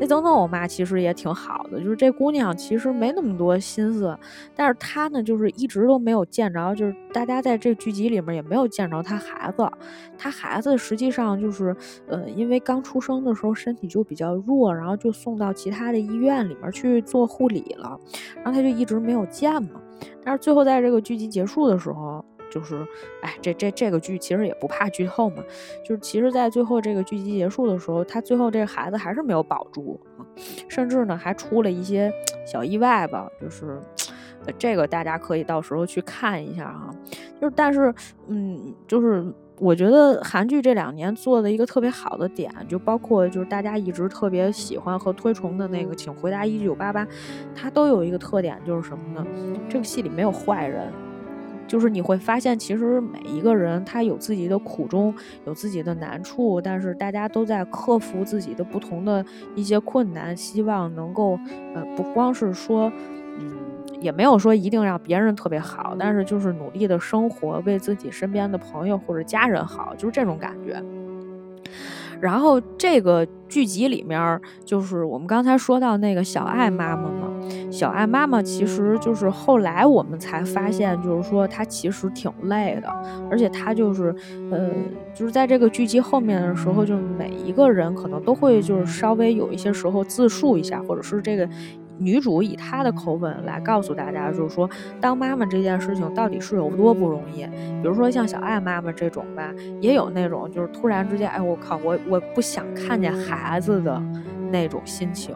[0.00, 4.16] 那曾曾欧妈其实也挺好的，就是这姑娘其实没那么多心思，
[4.54, 9.68] 但是她呢，就是一直都没有见着，就是大家在这剧集里面也没有见着她孩子。
[10.16, 11.74] 她孩子实际上就是，
[12.06, 17.98] 呃，因为刚出生的时候身体就比较弱，然后就送到其他的医院里面去做护理了，
[18.36, 19.80] 然后她就一直没有见嘛。
[20.22, 22.24] 但是最后在这个剧集结束的时候。
[22.50, 22.86] 就是，
[23.22, 25.42] 哎，这这这个剧其实也不怕剧透嘛。
[25.84, 30.00] 就是其实，在最后这个剧集结束的时候，他最后这个孩子还是没有保住，
[30.68, 32.12] 甚至呢还出了一些
[32.46, 33.28] 小意外吧。
[33.40, 33.78] 就是，
[34.58, 36.90] 这个大家可以到时候去看一下哈。
[37.40, 37.94] 就是，但是，
[38.28, 39.24] 嗯，就是
[39.58, 47.04] 我觉得韩剧这两年做的一个特别好的点，就包括就是大家一直特别喜欢和推崇的那个《请回答一九八八》，
[47.54, 49.26] 它都有一个特点，就是什么呢？
[49.68, 50.90] 这个戏里没有坏人。
[51.68, 61.38] 就是你会发现，其实每一个人他有自己的苦衷，有自己的难处，但是大家都在克服自己的不同的一些困难，希望能够，
[61.74, 62.90] 呃，不光是说，
[63.38, 63.52] 嗯，
[64.00, 70.82] 也没有说一定让别人特别好，但是就是努力的生活，为自己身边的朋友或者家人好，就是这种感觉。
[72.20, 77.32] 然后这个剧集里面，就是我们刚才说到那个小爱妈妈嘛，
[77.70, 82.88] 小爱妈妈其实就是后来我们才发现，就是说她其实挺累的，
[83.30, 84.14] 而且她就是，
[84.50, 84.70] 呃，
[85.14, 91.48] 就是在这个剧集后面的时候，就每一个人可能都会就是稍微有一些时候自述一下，或者是这个。
[91.98, 94.68] 女主以她的口吻来告诉大家，就是说
[95.00, 97.44] 当妈妈这件事情到底是有多不容易。
[97.80, 104.02] 比如说像小爱妈妈这种吧，也有那种就是突然之间，哎，我靠，我我不想看见孩子的
[104.50, 105.34] 那种心情，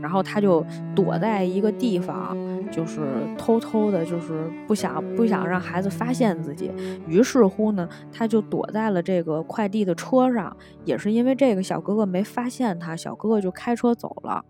[0.00, 2.36] 然后她就躲在一个地方，
[2.70, 3.00] 就是
[3.38, 6.70] 偷偷的，就是不想不想让孩子发现自己。
[7.06, 14.44] 于是乎呢，她就躲在了这个快递的车上，也是因为这个小哥哥没发现她，小哥哥就开车走了。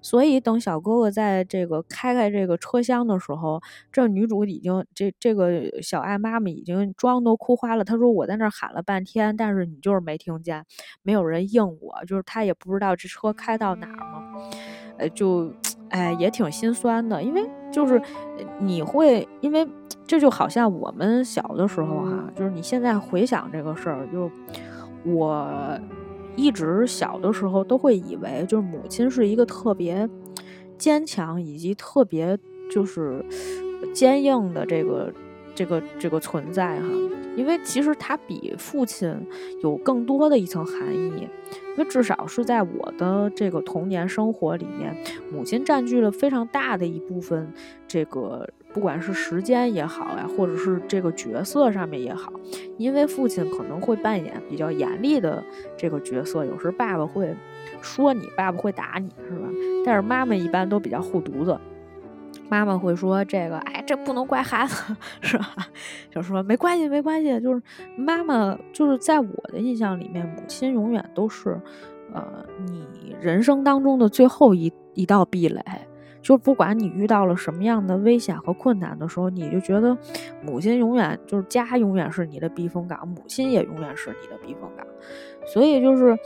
[0.00, 3.60] 所以等小哥哥在这个开开这个车厢的时候，
[3.92, 7.84] 这女主已经这这个小爱妈妈已经妆都哭花了。
[7.84, 10.64] 她说：“我在那儿喊了半天，但是你就是没听见，
[11.02, 14.22] 没有人应我，就是她也不知道这车开到哪儿嘛。”
[14.98, 15.52] 呃，就
[15.90, 18.00] 哎也挺心酸的，因为就是
[18.58, 19.66] 你会，因为
[20.06, 24.30] 这就好像我们小的时候哈，就是你现在回想这个事儿，就
[25.04, 25.78] 我。
[26.38, 30.08] 一直小的时候都会以为，就是母亲是一个特别
[30.78, 32.38] 坚强以及特别
[32.70, 33.24] 就是
[33.92, 35.12] 坚硬的这个
[35.52, 36.86] 这个这个存在哈，
[37.36, 39.12] 因为其实她比父亲
[39.64, 41.28] 有更多的一层含义。
[41.76, 44.96] 因为至少是在我的这个童年生活里面，
[45.32, 47.52] 母亲占据了非常大的一部分，
[47.86, 52.32] 这个不管是时间也好呀，或者是这个角色上面也好，
[52.76, 55.42] 因为父亲可能会扮演比较严厉的
[55.76, 57.34] 这个角色，有时爸爸会
[57.80, 59.48] 说你，爸爸会打你，是吧？
[59.84, 61.58] 但是妈妈一般都比较护犊子。
[62.50, 65.54] 妈妈会说这个，哎，这不能怪孩子， 是吧？
[66.10, 67.60] 就说没关系，没关系，就是
[67.96, 71.60] 妈妈就是在我的印象里面，母亲永远都是，
[72.12, 75.62] 呃，你人生当中的最后一一道壁垒。
[76.28, 79.96] 就不管你遇到了什么样的危险和困难的时候，你就觉得
[80.44, 84.86] 母亲永远就是家，永远是你的避风港，母亲也永远是你的避风港。
[85.46, 86.18] 所以就是，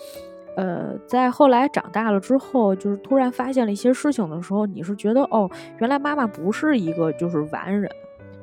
[0.57, 5.48] 呃，在后来长大了之后，就是突然发现了一些事情的时候，你是觉得哦，
[5.78, 7.88] 原来妈妈不是一个就是完人，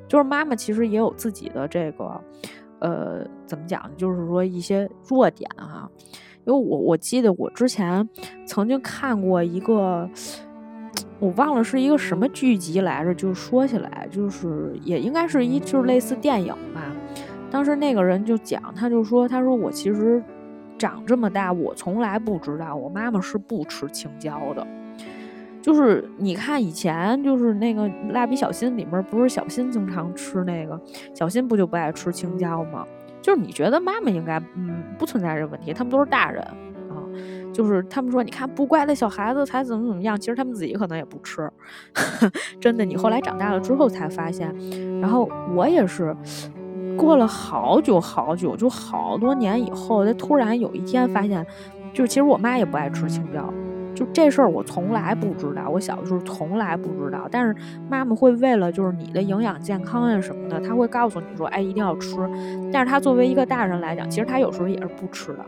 [0.07, 2.21] 就是妈妈其实也有自己的这个，
[2.79, 5.89] 呃，怎么讲，就是说一些弱点啊。
[6.45, 8.07] 因为我我记得我之前
[8.45, 10.09] 曾经看过一个。
[11.19, 16.81] 我忘了是一个什么剧集来着，就说起来，就是也应该是一就是类似电影吧。
[17.51, 20.23] 当时那个人就讲，他就说，他说我其实
[20.77, 24.65] 长这么大，我从来不知道我妈妈是不吃青椒的。
[25.61, 30.79] 就是你看以前就是那个蜡笔小新里面，不是小新经常吃那个，
[31.13, 32.85] 小新不就不爱吃青椒吗？
[33.21, 36.47] 就是你觉得妈妈应该嗯不存在这个问题，他们都是大人。
[37.51, 41.49] 就是他们说，你看不乖的小孩子才怎么怎么样，其实他们自己可能也不吃。
[42.59, 44.53] 真的，你后来长大了之后才发现。
[45.01, 46.15] 然后我也是
[46.97, 51.45] 过了好久好久，就好多年以后，他突然有一天发现，
[51.93, 53.51] 就其实我妈也不爱吃青椒。
[53.95, 57.27] 就这事儿我从来不知道，我小的时候从来不知道。
[57.29, 57.53] 但是
[57.89, 62.15] 妈妈会为了就是你的营养健康呀什么的，她会告诉你说，哎，一定要吃。
[62.71, 65.45] 但是她作为一个大人来讲，其实她有时候也是不吃的。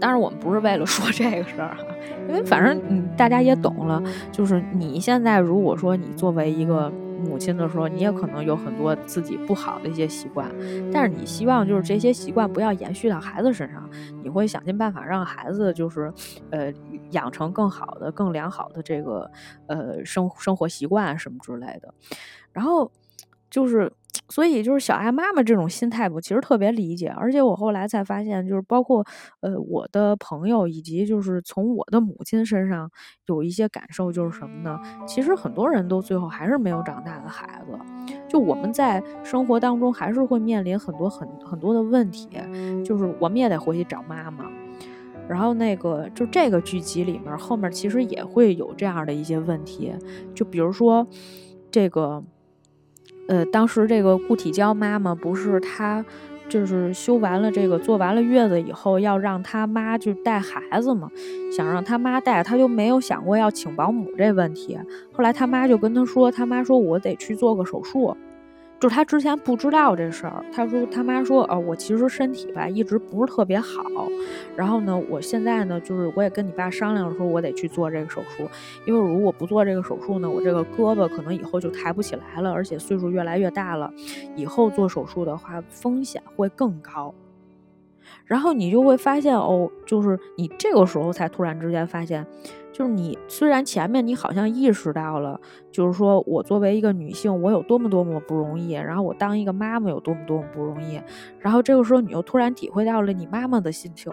[0.00, 1.84] 当然，我们不是为了说这个事儿哈，
[2.28, 4.02] 因为反正嗯，大家也懂了。
[4.30, 6.90] 就是你现在如果说你作为一个
[7.24, 10.50] 母亲的时候，你也可能有很多自己不好的一些习惯，
[10.92, 13.88] 但是你希望就是这些习惯不要延续到孩子身上，
[14.22, 16.12] 你会想尽办法让孩子就是
[16.50, 16.72] 呃
[17.10, 19.30] 养成更好的、更良好的这个
[19.66, 21.92] 呃生生活习惯什么之类的，
[22.52, 22.90] 然后
[23.50, 23.92] 就是。
[24.28, 27.08] 所以就是小爱妈妈这种心态，我其实特别理解。
[27.08, 29.04] 而且我后来才发现，就是包括
[29.40, 32.90] 呃我的朋友，以及就是从我的母亲身上
[33.26, 34.78] 有一些感受，就是什么呢？
[35.06, 37.76] 其实很多人都最后还是没有长大的孩子。
[38.28, 42.28] 就我们在生活当中还是会面临很多很很多的问题，
[42.84, 44.50] 就是我们也得回去找妈妈。
[45.28, 49.92] 然后那个就这个剧集里面后面其实也会有这样的一些问题，
[50.34, 51.06] 就比如说
[51.70, 52.22] 这个。
[53.26, 56.04] 呃，当时这个顾体娇妈妈不是她，
[56.48, 61.10] 就是休完了这个坐完了月子以后，要让她妈就带孩子嘛，
[61.56, 64.76] 想让她妈带，她就没有想过要请保姆这问题。
[65.12, 68.16] 后来她妈就跟她说，她妈说我得去做个手术。
[68.80, 73.84] 就是他之前不知道这事儿，他说他妈说，哦，我其实身体吧一直不是特别好，
[74.56, 78.48] 然后呢，我现在呢，就是我也跟你爸商量，说我得去做这个手术，
[78.86, 83.92] 因为如果不做这个手术呢，我这个胳膊可能以后就抬不起来了，而且岁数越来越大了，
[84.34, 87.14] 以后做手术的话风险会更高。
[88.24, 92.26] 然后你就会发现，哦，就是你这个时候才突然之间发现。
[92.80, 95.38] 就是你虽然前面你好像意识到了，
[95.70, 100.98] 就是说我作为一个女性，我有多么多么不容易，然后我当一个妈妈有多么多么不容易，
[101.40, 104.10] 然后这个时候你又突然体会到了你妈妈的心情，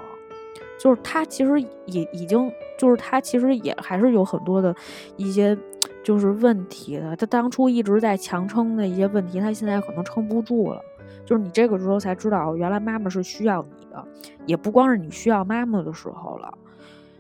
[0.78, 4.76] 就是她其实也已经，就是她其实也还是有很多的
[5.16, 5.58] 一些
[6.04, 10.82] 就是问题的，她当初一直在强撑的一些问题，她现在可能撑不住了，
[11.26, 14.06] 就是你这个时候才知道，原来妈妈是需要你的，
[14.46, 16.54] 也不光是你需要妈妈的时候了。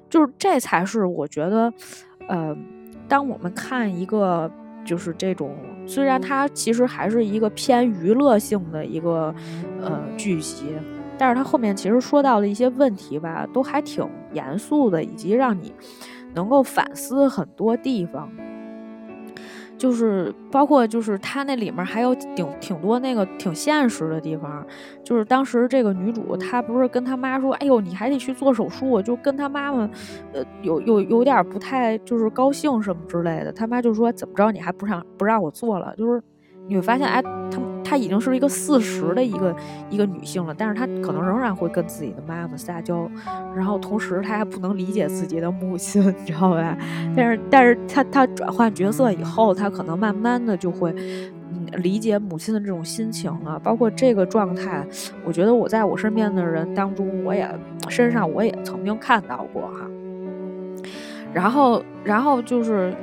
[0.10, 1.72] 就是这才是我觉得，
[2.28, 2.55] 呃，
[3.08, 4.51] 当我们看一个
[4.86, 5.55] 就是这种，
[5.86, 9.34] 虽然它其实还是一个偏娱乐性的一个
[9.82, 10.74] 呃剧集，
[11.18, 15.74] 但是它后面其实说到的一些问题吧，都还挺严肃的，以及让你
[16.34, 18.30] 能够反思很多地方。
[19.78, 24.66] 就是包括就是他那里面还有挺挺多那个挺现实的地方，
[25.04, 29.90] 就是当时这个女主她不是跟她妈说，哎呦你还得去做手术，就跟她妈妈，
[30.34, 36.22] 呃有有有点不太就是高兴什么之类的，她妈就说怎么着你还不让不让我做了，就是。
[36.68, 39.55] 你会发现，哎，她她已经是一个四十的一个
[39.89, 43.09] 一个女性了，但是她可能仍然会跟自己的妈妈撒娇，
[43.55, 46.78] 然后同时她还不能理解自己的母亲， 你知道吧？
[47.15, 50.93] 但是，但是她她转换角色以后，她可能慢慢的就会，
[51.51, 53.57] 嗯，理解母亲的这种心情了。
[53.59, 54.86] 包括这个状态，
[55.24, 57.47] 我觉得我在我身边的人当中，我也
[57.88, 59.88] 身上我也曾经看到过哈。
[61.34, 62.93] 然后，然后就是，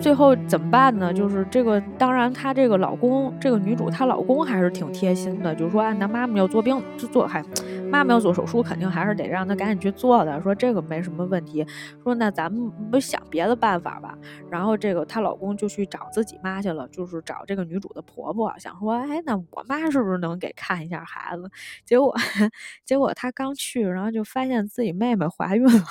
[0.00, 1.12] 最后怎么办呢？
[1.12, 7.44] 就是这个，当然她这个老公，这个女主她老公还是挺贴心的，就是说，哎，那妈妈要做病，就做还。
[7.90, 10.40] 妈妈要做手术，肯定还是得让她赶紧去做的。
[10.42, 11.66] 说这个没什么问题。
[12.04, 14.16] 说那咱们不想别的办法吧？
[14.50, 21.50] 然后这个她老公就去找自己妈去了，就是找这个女主的婆婆，想说，哎，那我妈是不是能给看一下孩子？
[21.86, 22.14] 结果，
[22.84, 25.84] 结果他刚去，然后就发现自己妹妹怀孕了。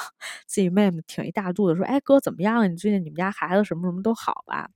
[0.46, 2.72] 自己妹妹挺一大肚子，说，哎哥怎么样？
[2.72, 4.70] 你最近你们家孩子什么什么都好吧？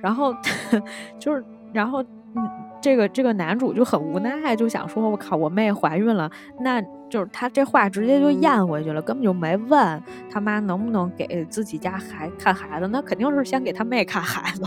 [0.00, 0.34] 然后
[1.18, 2.04] 就是，然后。
[2.32, 2.48] 嗯，
[2.80, 6.30] 这个这个男主就很无奈，就想说：“我靠，我妹怀孕了。”
[6.62, 6.80] 那
[7.10, 12.86] 就是他这话直接就咽回去了，根本就没问他妈能不能给自己家孩看孩子。
[12.86, 14.62] 那肯定是先给他妹看孩子，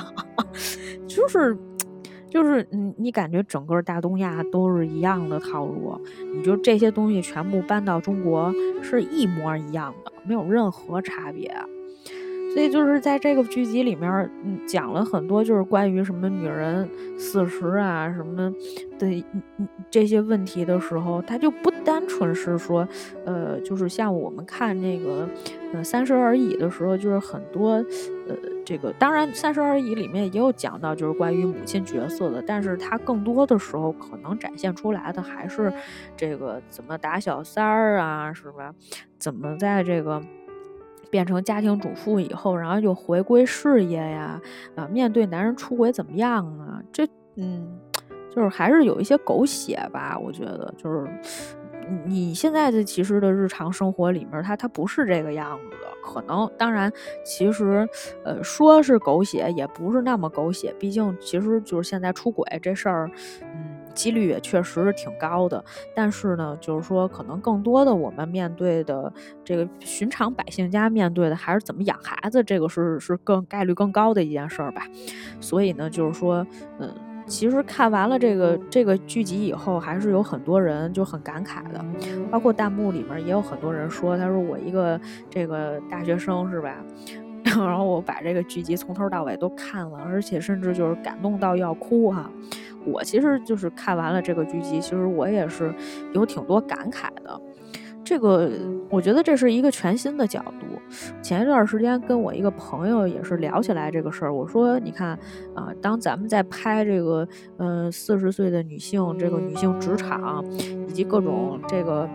[1.08, 1.58] 就是
[2.30, 5.98] 就是你你感觉整个大东亚都是一样的套路，
[6.36, 8.52] 你就这些东西全部搬到中国
[8.82, 11.50] 是一模一样的，没有任何差别。
[12.54, 14.12] 所以就是在这个剧集里面，
[14.44, 16.88] 嗯，讲了很多就是关于什么女人
[17.18, 18.54] 四十啊什么
[19.00, 19.26] 的
[19.90, 22.88] 这些问题的时候，它就不单纯是说，
[23.26, 25.28] 呃，就是像我们看那个
[25.74, 27.72] 呃《三十而已》的时候，就是很多
[28.28, 35.74] 呃这个，当然《三十而已》里面也有讲到就是关于母亲角色的，但是它更多的时候可能展现出来的还是
[36.16, 38.74] 这个怎么打小三儿啊，是吧？
[39.18, 40.22] 怎么在这个。
[41.14, 44.42] 变成家庭主妇以后，然后又回归事业呀，
[44.76, 46.82] 啊，面对男人出轨怎么样啊？
[46.92, 47.80] 这，嗯，
[48.36, 50.18] 就是还是有一些狗血吧。
[50.18, 51.08] 我觉得，就是
[52.04, 55.94] 你现在的其实的日常生活里面，它它不是这个样子的。
[56.04, 56.92] 可能，当然，
[57.24, 57.88] 其实，
[58.26, 60.74] 呃，说是狗血，也不是那么狗血。
[60.80, 63.12] 毕竟，其实就是现在出轨这事儿，
[63.94, 65.64] 几率也确实是挺高的，
[65.96, 69.12] 但是呢，就是说，可能更多的我们面对的
[69.44, 74.84] 这个寻常百姓家面对的还是怎么养孩子，这个是是更概率更高的一件事儿吧。
[75.40, 76.46] 所以呢，就是说，
[76.80, 76.94] 嗯，
[77.28, 81.84] 其实看完了这个这个剧集以后，还是有很多人就很感慨的，
[82.32, 86.76] 包括弹幕里面也有很多人说，他说我一个这个大学生是吧？
[87.44, 92.30] 然后我把这个剧集从头到尾都看了，而且甚至就是感动到要哭哈。
[92.86, 95.74] 我其实就是看完了这个剧集，其实我也是
[96.14, 97.42] 有挺多感慨的。
[98.04, 98.52] 这个
[98.90, 100.66] 我觉得这是一个全新的角度。
[101.22, 105.18] 前一段时间跟我一个朋友也是聊起来这个事儿，我说你看
[105.56, 107.28] 啊，当咱们在拍这个
[107.58, 110.44] 嗯四十岁的女性这个女性职场
[110.88, 112.10] 以及各种这个。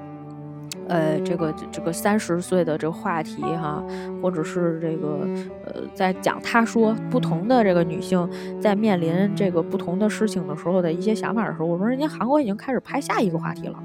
[0.89, 3.85] 呃，这个这个三十岁的这个话题哈，
[4.23, 5.21] 或者是这个
[5.67, 8.29] 呃，在讲他说不同的这个女性
[8.61, 13.79] 在面临这个不同的事情的时候的一些想法的时候，我说人家韩国已经开始拍下一个话题了，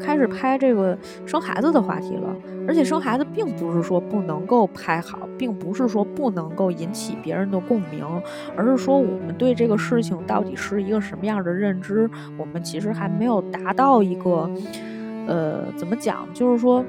[0.00, 8.04] 开始拍这个生孩子的话题了，而且生孩子并不是说不能够拍好，并不是说不能够引起别人的共鸣，
[8.54, 14.50] 而是说我们对这个事情到底是一个什么样的认知，我们其实还没有达到一个。
[15.28, 16.26] 呃，怎么讲？
[16.32, 16.82] 就是说，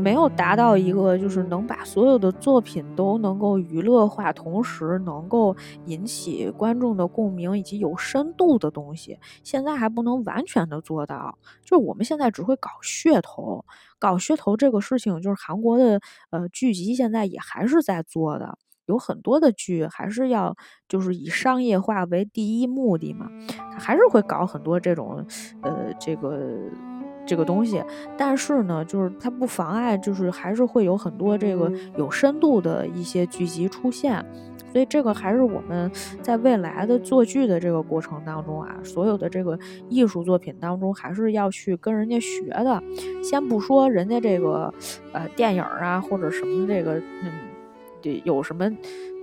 [0.00, 5.54] 没有达到一个，就是能把所有的作品都能够娱乐化，同时能够
[5.86, 11.36] 引起观众的共鸣以及有深度的东西，现在还不能完全的做到。
[11.64, 13.64] 就是我们现在只会搞噱头，
[13.98, 18.56] 搞噱头这个事情，就是韩国的呃剧集现在也还是在做的，
[18.86, 20.54] 有很多的剧还是要
[20.88, 23.28] 就是以商业化为第一目的嘛，
[23.76, 25.26] 还是会搞很多这种
[25.62, 26.56] 呃这个。
[27.26, 27.82] 这个东西，
[28.16, 34.24] 但是呢，就是它不妨碍，就是还是会有很多这个有深度的一些剧集出现，
[34.72, 39.58] 所以这个还是我们在未来的做剧的这个过程当中啊，所有的这个
[39.88, 42.82] 艺术作品当中，还是要去跟人家学的。
[43.22, 44.72] 先不说人家这个
[45.12, 47.51] 呃电影啊或者什么这个嗯，对
[48.24, 48.70] 有什么。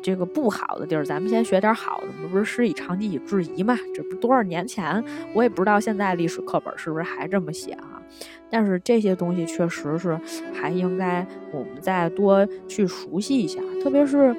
[0.01, 2.07] 这个不好的地儿，咱们先学点好的。
[2.29, 3.77] 不是师以长技以制夷嘛？
[3.93, 5.03] 这不多少年前，
[5.33, 8.01] 我也不知道现在历史课本是不是还这么写啊？
[8.49, 10.17] 但是这些东西确实是
[10.53, 13.59] 还应该我们再多去熟悉一下。
[13.83, 14.33] 特别是，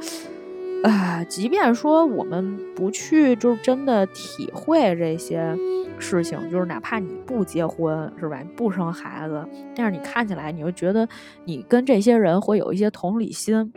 [0.83, 5.55] 啊，即便说我们不去，就是真的体会这些
[5.99, 8.43] 事情，就是哪怕你不结婚，是吧？
[8.57, 11.07] 不生孩子，但是你看起来，你会觉得
[11.45, 13.71] 你跟这些人会有一些同理心。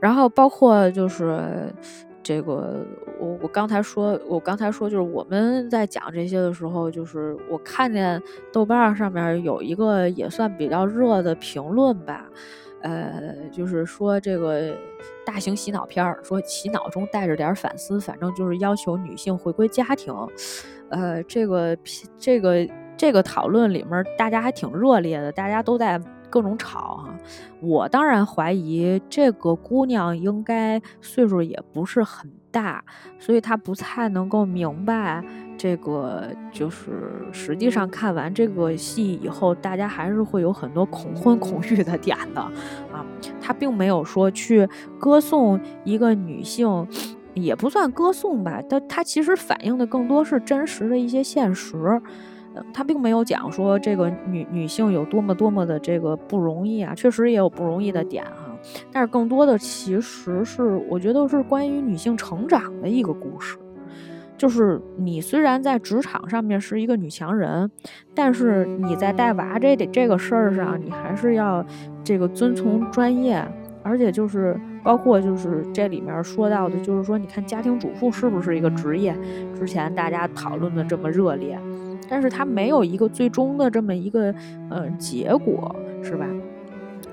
[0.00, 1.72] 然后包括就是
[2.22, 2.84] 这个，
[3.18, 8.20] 我我刚才说，我刚才说就是我们在讲这些的时候，就是我看见
[8.52, 12.28] 豆瓣上面有一个也算比较热的评论吧，
[12.82, 14.76] 呃，就是说这个
[15.24, 20.12] 大型洗脑片儿，说洗脑中带着点反思，反正就是要求女性回归家庭，
[20.90, 21.76] 呃，这个
[22.18, 26.00] 这个这个讨论里面大家还挺热烈的，大家都在。
[26.36, 27.14] 各种吵哈。
[27.62, 32.84] 我当然怀疑这个姑娘应该岁数也不是很大，
[33.18, 35.24] 所以她不太能够明白
[35.56, 43.02] 这个，就是实际上看完这个戏以后，大家还是会有很多恐婚恐育的点的啊。
[43.40, 44.68] 她并没有说去
[44.98, 46.86] 歌颂一个女性。
[47.38, 52.00] 也不算歌颂吧，但它其实反映的更多是真实的一些现实，
[52.56, 58.58] 嗯，它并没有讲说这个女女性有多么多么的这个不容易啊，确实也有不容易的点哈，
[58.90, 63.58] 但是更多的其实是我觉得是关于女性成长的一个故事，
[64.38, 67.70] 就是你虽然在职场上面是一个女强人，
[68.14, 71.64] 但是你在带娃这这个事儿上，你还是要
[72.02, 73.46] 这个遵从专业。
[73.82, 79.16] 而且就是包括就是这里面说到的，就是说你看家庭主妇是不是一个职业？
[79.56, 81.56] 之前大家讨论的这么热烈，
[82.08, 84.34] 但是它没有一个最终的这么一个
[84.70, 86.26] 呃结果，是吧？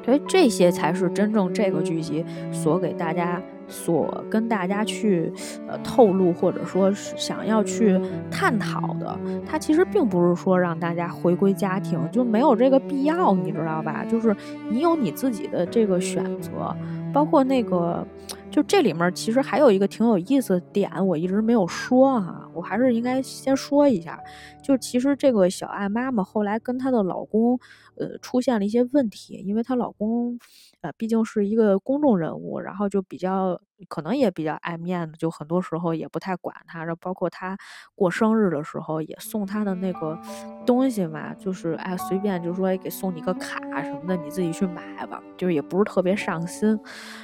[0.04, 3.42] 所以这些才是真正这个剧集所给大家。
[3.66, 5.32] 所跟大家去
[5.68, 7.98] 呃透露，或者说是想要去
[8.30, 9.18] 探讨的，
[9.48, 14.04] 它其实并不是说让大家回归家庭，就没有这个必要，你知道吧？
[14.04, 14.36] 就是
[14.70, 16.76] 你有你自己的这个选择，
[17.14, 18.06] 包括那个，
[18.54, 24.20] 就这里面其实还有一个挺有意思的点，我一直没有说哈，我还是应该先说一下，
[24.62, 27.60] 就其实这个小爱妈妈后来跟她的老公
[27.96, 30.38] 呃出现了一些问题，因为她老公。
[30.84, 33.58] 呃，毕竟是一个公众人物，然后就比较
[33.88, 36.80] 可能也比较爱面子，就很多时候也不太管他。
[36.84, 37.58] 然后包括他
[37.96, 40.20] 过生日的时候，也送他的那个
[40.66, 46.78] 东西嘛，就是哎随便就说给送你个卡什么的，你自己去买吧，就是也不是特别上心。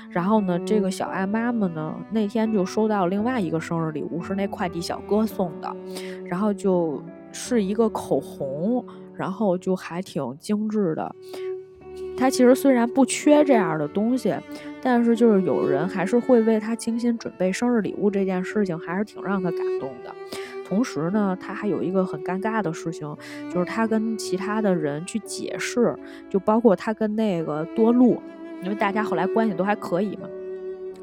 [0.10, 5.76] 然后呢，这个小爱妈妈呢那天就收到另外一个生日礼物，是那快递小哥送的，
[6.26, 7.03] 然后就
[7.34, 11.14] 是一个口红，然后就还挺精致的。
[12.20, 14.36] 他其实虽然不缺这样的东西，
[14.82, 20.14] 但是就是有人还是会为他精心准备生日礼物这件事情，还是挺让他感动的。
[20.68, 23.16] 同时呢，他还有一个很尴尬的事情，
[23.52, 25.96] 就是他跟其他的人去解释，
[26.30, 28.22] 就包括他跟那个多路，
[28.62, 30.28] 因为大家后来关系都还可以嘛。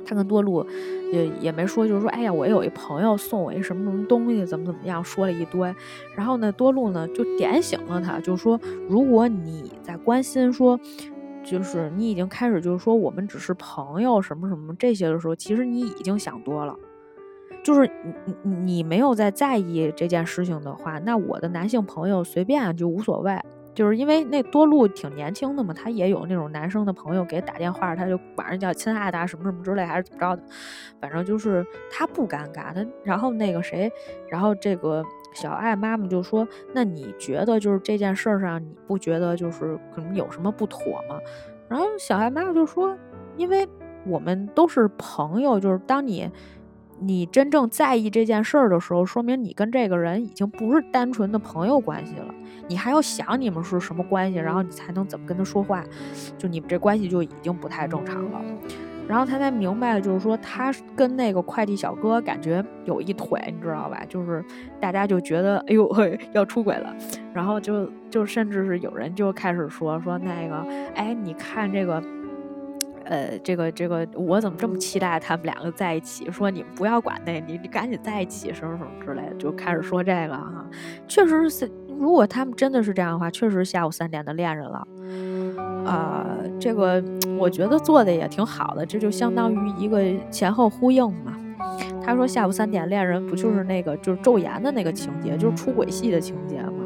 [0.06, 0.64] 他跟多露
[1.12, 5.74] 也也没说，就是说，哎呀，我有一朋友送我一什么什么东西，怎么怎么样，说了一堆。
[6.14, 10.78] 然后呢，多露呢就点醒了他，就说，如果你在关心说，
[11.44, 16.74] 就是你已经开始就是说我们只是朋友什么什么这些的时候，其实你已经想多了。
[17.62, 17.90] 就是
[18.24, 23.36] 你你你没有在在意这件事情的话，那我的男性朋友随便就无所谓。
[23.76, 30.42] 就是因为那多露挺年轻的嘛，他也有那种男生的朋友给打电话，他就管人叫亲爱的什么什么之类，还是怎么着的，
[30.98, 32.72] 反正就是他不尴尬。
[32.72, 33.92] 他然后那个谁，
[34.30, 35.04] 然后这个
[35.34, 41.20] 小爱妈妈就说：“那你觉得就是这件事上，你不觉得就是可能有什么不妥吗？”
[41.68, 42.96] 然后小爱妈妈就说
[43.36, 43.68] ：“因为
[44.06, 46.30] 我们都是朋友，就是当你。”
[46.98, 52.34] 你真正在意这件事儿的时候，说明你跟这个人已经不是单纯的朋友关系了。
[52.68, 55.84] 你还要想你们是什么关系，然后你才能怎么跟他说话。
[56.38, 58.40] 就你们这关系就已经不太正常了。
[59.06, 64.02] 然后他才明白，就是说他跟那个快递小哥感觉有一腿，你知道吧？
[64.08, 64.44] 就是
[64.80, 65.88] 大家就觉得，哎呦，
[66.32, 66.92] 要出轨了。
[67.32, 72.02] 然后就就甚至是有人就开始说说那个，哎，你看这个。
[73.08, 76.30] 呃，这个这个，我怎么这么期待他们两个在一起？
[76.30, 80.66] 说你们不要管那，你你赶紧在一起，什么什么之类的，就开始说这个哈。
[81.06, 84.86] 确实是，如果他们真的是这样的话，确实下午三点的恋人了。
[85.84, 86.26] 啊，
[86.58, 87.02] 这个
[87.38, 91.38] 我觉得做的也挺好的，这就相当于一个前后呼应嘛。
[92.02, 96.85] 他说下午三点恋人不就是那个就是昼颜的那个情节，就是出轨戏的情节吗？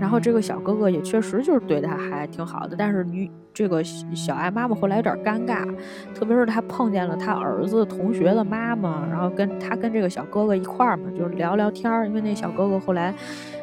[0.00, 5.66] 然后这个小哥哥也确实就是对他还挺好的，但是女这个小爱妈妈后来有点尴尬，
[6.14, 13.14] 特别是他碰见了他儿子同学的妈妈，然后跟他跟这个小哥哥一块儿嘛，就是聊聊天儿，因为那小哥哥后来，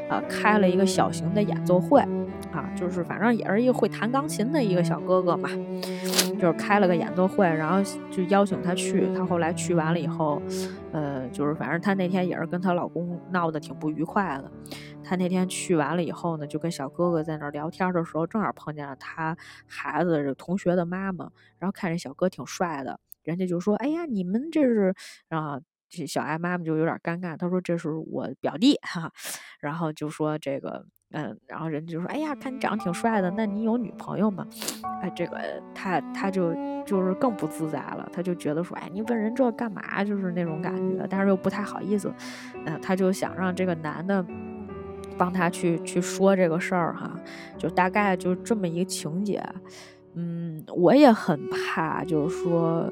[0.09, 2.01] 啊开了一个小型的演奏会，
[2.51, 5.47] 啊就是反正也是一个会弹钢琴的一个小哥哥嘛，
[6.39, 7.77] 就是开了个演奏会，然后
[8.09, 10.41] 就邀请他去，他后来去完了以后，
[10.91, 14.51] 呃就是反正他那天也是跟她老公闹得挺不愉快的。
[15.03, 19.35] 他那天去完了以后呢，就跟小哥哥在那儿聊天的时候，正好碰见了他
[19.67, 21.29] 孩子同学的妈妈，
[21.59, 24.93] 然后看这小哥挺帅的，人家就说：“哎呀，你们这是……”
[25.29, 25.59] 啊，
[26.07, 29.11] 小艾妈妈就有点尴尬，她说：“这是我表弟。”哈，
[29.59, 34.47] 然后就说这个，嗯，然后人家就说：“哎呀，看你长得挺帅的，那你有女朋友吗？”
[35.03, 42.11] 哎，这个他他就就是更不自在了，他就觉得说：“哎，你问人这干嘛？”就是那种感觉，但是又不太好意思，
[42.65, 44.25] 嗯，他就想让这个男的。
[45.17, 47.19] 帮他去去说这个事儿哈，
[47.57, 49.43] 就大概就这么一个情节。
[50.15, 52.91] 嗯，我也很怕，就是说。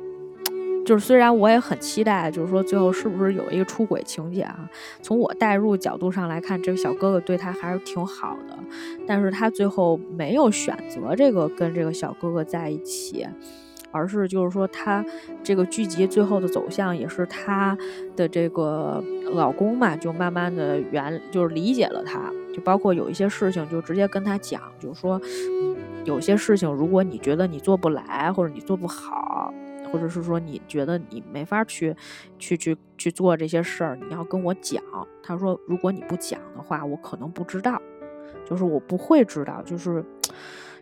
[0.84, 4.68] 就是虽然我也很期待，就是说最后是不是有一个出轨情节啊？
[5.04, 8.58] 从我代入角度上来看，这个小哥哥对他还是挺好的，
[9.06, 13.28] 但是他最后没有选择这个跟这个小哥哥在一起，
[13.92, 15.04] 而是就是说他
[15.44, 17.78] 这个剧集最后的走向也是他
[18.16, 25.22] 的这个老公嘛，就慢慢的原就是理解了他，就包括有一些事情就直接跟他讲，就是说
[26.06, 29.54] 有些事情如果你觉得你做不来或者你做不好。
[29.92, 31.94] 或者是说你觉得你没法去，
[32.40, 34.82] 去去去做这些事儿，你要跟我讲。
[35.22, 37.78] 他说，如果你不讲的话，我可能不知道，
[38.46, 40.02] 就是我不会知道，就是。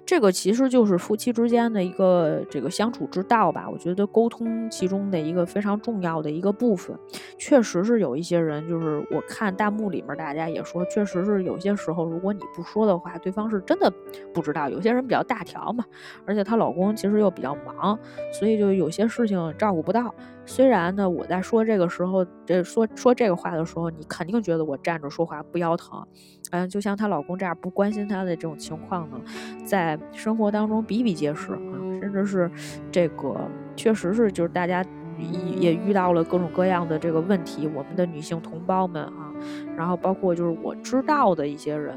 [0.10, 6.98] 这个其实就是夫妻之间的一个这个相处之道吧，我觉得沟通其中的一个非常重要的一个部分，
[7.38, 13.94] 确实是有一些人，就是我看弹幕里面大家也说，确实是有些时候如果你不说的话，对方是真的
[14.34, 14.68] 不知道。
[14.68, 15.86] 有些人比较大条嘛，
[16.26, 18.00] 而且她老公其实又比较忙，
[18.34, 20.12] 所以就有些事情照顾不到。
[20.50, 26.04] 虽然呢，我在说这个时候，这说说这个话的时候，你肯定觉得我站着说话不腰疼。
[26.50, 29.22] 嗯，就像她老公这样不关心她的这种情况呢，
[29.64, 32.50] 在生活当中比比皆是啊，甚至是
[32.92, 33.38] 这个
[33.76, 34.84] 确实是就是大家
[35.20, 39.32] 也也遇到了各种各样的这个问题，我们的女性同胞们啊，
[39.78, 41.96] 然后包括就是我知道的一些人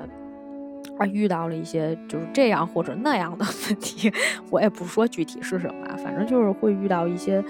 [0.98, 4.12] 啊，遇到了一些就是这样或者那样的问题，
[4.50, 7.42] 我也不说具体是什么，反正就是会遇到一些。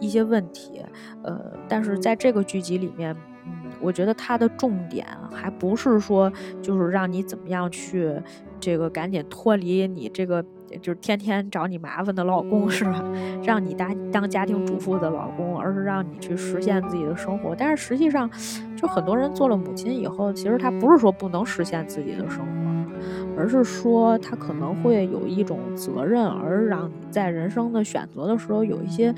[0.00, 0.82] 一些问题，
[1.22, 3.14] 呃，但是在这个剧集里面，
[3.46, 8.14] 嗯，我觉得它的重点还不是说就是让你怎么样去
[8.60, 10.44] 这个赶紧脱离你这个
[10.82, 13.02] 就是天天找你麻烦的老公是吧？
[13.42, 17.54] 让你当当家庭主妇的老公，而是让你去实现自己的生活。
[17.56, 18.30] 但是实际上，
[18.76, 29.14] 就很多人做了母亲以后，其实他不是说不能实现自己的生活，而是说他可能会有一种责任，而让你在人生的选择的时候有一些。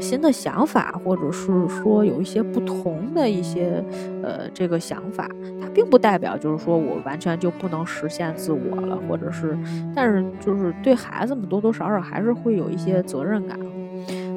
[0.00, 3.82] 新的想法，或者是说有一些不同的一些
[4.22, 5.28] 呃这个想法，
[5.60, 9.56] 它并不代表就是说我完全就不能实现自我了，或者是，
[9.94, 13.58] 但是就是对孩子们多多少少还是会有一些责任感，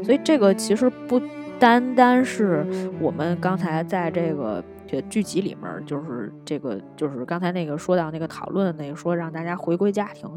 [0.04, 1.22] 所以这个其实不
[1.60, 2.66] 单单是
[3.02, 10.30] 我们刚才在这个这剧集里面，就是这个就是刚才那个说到那个讨论那个说让大家回归家庭，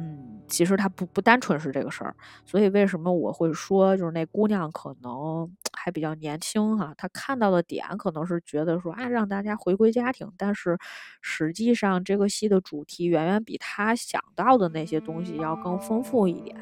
[0.00, 0.27] 嗯。
[0.48, 10.78] 其实他不不单纯是这个事儿，所以为什么我会说，就是那姑娘可能还比较年轻哈，她看到的点可能是觉得说啊，让大家回归家庭，但是
[11.20, 16.56] 实际上这个戏的主题远远比她想到的那些东西要更丰富一点。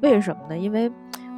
[0.00, 0.56] 为什么呢？
[0.56, 0.90] 因为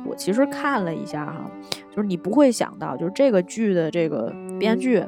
[0.07, 1.51] 我其实看了一下哈，
[1.91, 5.05] 就是你不会想到，就是这个剧的这个编剧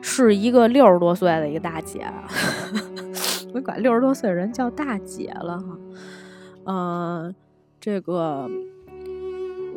[0.00, 2.06] 是一个六十多岁的一个大姐。
[3.56, 5.78] 我管六十多岁的人叫大姐了哈，
[6.66, 7.34] 嗯，
[7.80, 8.50] 这个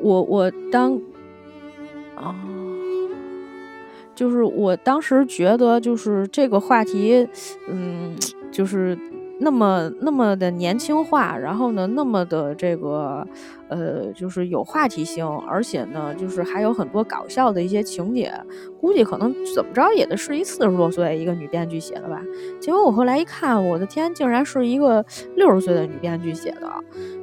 [0.02, 1.00] 我我当
[2.18, 2.36] 啊，
[4.14, 7.26] 就是我当时觉得就是这个话题，
[7.70, 8.18] 嗯，
[8.52, 8.98] 就是。
[9.40, 13.26] 那么那么的年轻化，然后呢，那么的这个，
[13.70, 18.34] 呃，就是有话题性，而且呢，就是还有很多搞笑的一些情节，
[18.82, 22.22] 估计可能怎么着也得是一四十多岁一个女编剧写的吧。
[22.60, 26.70] 结果我后来一看，我的天，竟然是一个六十岁的女编剧写的，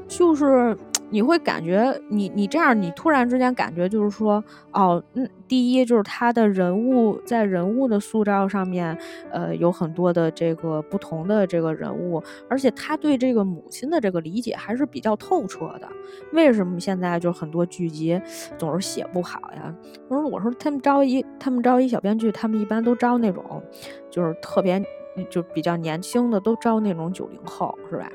[0.09, 0.77] 就是。
[1.11, 4.43] 你会感觉你你这样，你突然之间感觉就是说，
[4.73, 8.97] 哦，嗯，第一就是他的人物在人物的塑造上面，
[9.31, 15.89] 呃，有很多的这个不同的这个人物，而且他对这个母亲的这个理解还是比较透彻的。
[16.33, 18.21] 为什么现在就很多剧集
[18.59, 19.75] 总是写不好呀？
[20.09, 23.63] 我说我说他们招一他们招一小编剧，他们一般都招那种
[24.11, 24.83] 就是特别
[25.31, 28.11] 就比较年轻的，都招那种九零后，是吧？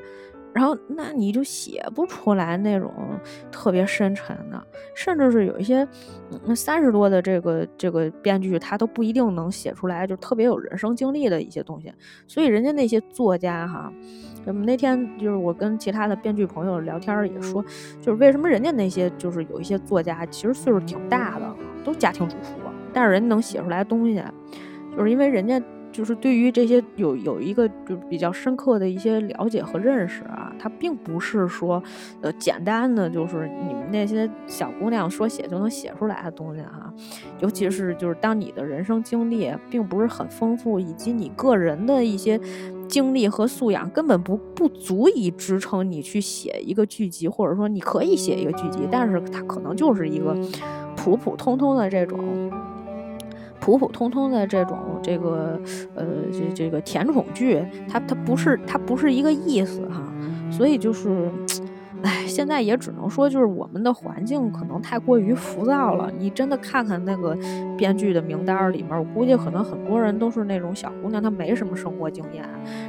[0.54, 2.92] 然后，那你就写不出来那种
[3.50, 4.62] 特别深沉的，
[4.94, 5.86] 甚至是有一些
[6.54, 11.90] 三十多的这个这个编剧，他都不一定能写出来，就特别有人生经历的一些东西。
[12.26, 13.90] 所以，人家那些作家哈，
[14.44, 17.64] 我们那天就是我跟其他的编剧朋友聊天也说，
[18.02, 22.52] 就是为什么人家那些就是有一些作家其实岁数挺大的，都家庭主妇，
[22.92, 24.22] 但是人家能写出来东西，
[24.94, 25.58] 就是因为人家。
[25.92, 31.82] 就是对于这些有有一个就比较深刻的一些了解和认识啊，它并不是说，
[32.20, 36.92] 呃，简单的就是你们那些小姑娘说写就能写出来的东西哈。
[37.40, 42.40] 尤其是就是当你的人生经历并不是很丰富，以及你个人的一些
[42.88, 50.36] 经历和素养根本不不足以支撑你去写一个剧集，或者说你可以写一个剧集，但是它可能就是一个
[50.96, 52.48] 普普通通的这种。
[53.64, 55.56] 普普通通的这种这个
[55.94, 60.02] 呃这这个甜宠剧，它它不是它不是一个意思哈，
[60.52, 61.28] 所以就是。
[62.04, 66.10] 哎，现在也只能说，就是我们的环境可能太过于浮躁了。
[66.18, 67.32] 你真的看看那个
[67.78, 72.44] 编剧的名单里面，我估计可能很多人都是那种小姑娘，她没什么生活经验，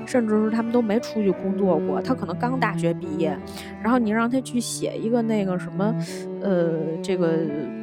[0.07, 3.37] 甚至是他们都没出去工作过，她可能刚大学毕业。
[3.83, 5.95] 然后你让她去写一个那个什么，
[6.41, 6.71] 呃，
[7.03, 7.37] 这个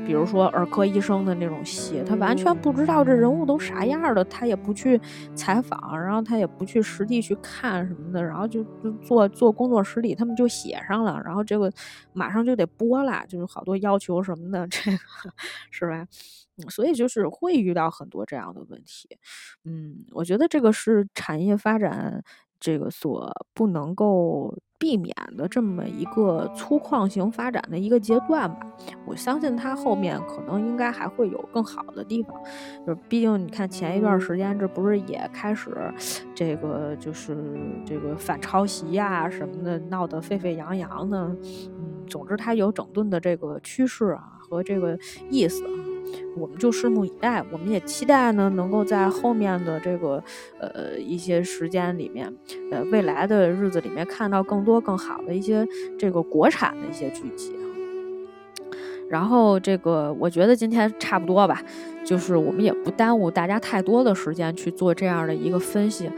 [0.06, 5.00] 比如说儿科医生的那种戏，他完全不知道这人物都啥样的，他也不去
[5.34, 11.20] 采访，然后他也不去实地去看什么的，然后就就做做工作室里，他们就写上了。
[11.24, 11.70] 然后这个
[12.12, 14.98] 马上就得播了，就是好多要求什么的，这个
[15.70, 16.06] 是吧？
[16.68, 19.08] 所以就是会遇到很多这样的问题。
[19.64, 22.22] 嗯，我觉得这个是产业发展。
[22.60, 28.60] 这个所不能够避免的这么一个粗犷型发展的一个阶段吧，
[29.06, 32.34] 我相信它后面可能应该还会有更好的地方。
[32.86, 35.92] 就毕竟你看前一段时间这不是也开始
[36.34, 37.36] 这个就是
[37.84, 44.98] 这个反抄袭呀什么的闹得沸沸扬扬的，嗯，总之它有整顿的这个趋势啊和这个
[45.28, 45.62] 意思。
[46.36, 50.22] 我们就拭目以待，我们也期待呢，能够在后面的这个
[50.58, 52.32] 呃一些时间里面，
[52.70, 55.66] 呃未来的日子里面看到更多更好的一些
[55.98, 57.54] 这个国产的一些剧集。
[59.10, 61.60] 然后这个，我觉得今天差不多吧，
[62.04, 66.08] 就是我们也不耽误大家太多的时间去做这样的一个分析，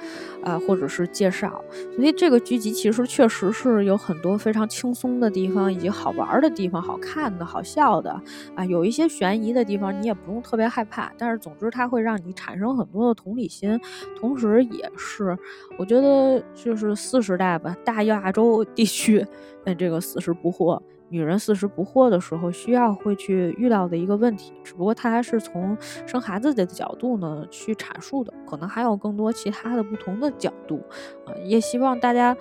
[0.45, 1.64] 啊，或者是介绍。
[1.97, 8.11] 所以这个剧集其实确实是有很多非常轻松的地方，以及好玩的地方、好看的、好笑的
[8.55, 11.11] 啊，有一些悬疑的地方，你也不用特别害怕。
[11.16, 13.80] 但是总之，它会让你产生很多的同理心，
[14.20, 15.34] 同时也是
[15.78, 19.26] 我觉得就是四时代吧，大亚洲地区，
[19.64, 20.78] 那这个死时不惑。
[21.12, 30.80] 女人四十不惑的时候，需要会去遇到的一个问题，只不过她还是从生孩子的角度呢去阐述的，可能还有更多其他的不同的角度，
[31.26, 32.34] 啊，也希望大家，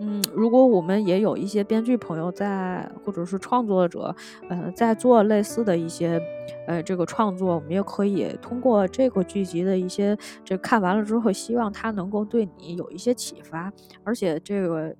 [0.00, 4.12] 嗯，如果我们也有一些编剧朋友在，或者是创作者，
[4.48, 6.20] 呃，在做类似的一些，
[6.66, 13.72] 呃，这个创作，我们也可以通过这个剧集的一些，这看完了之后，希望它能够对你有一些启发，
[14.02, 14.92] 而且这个。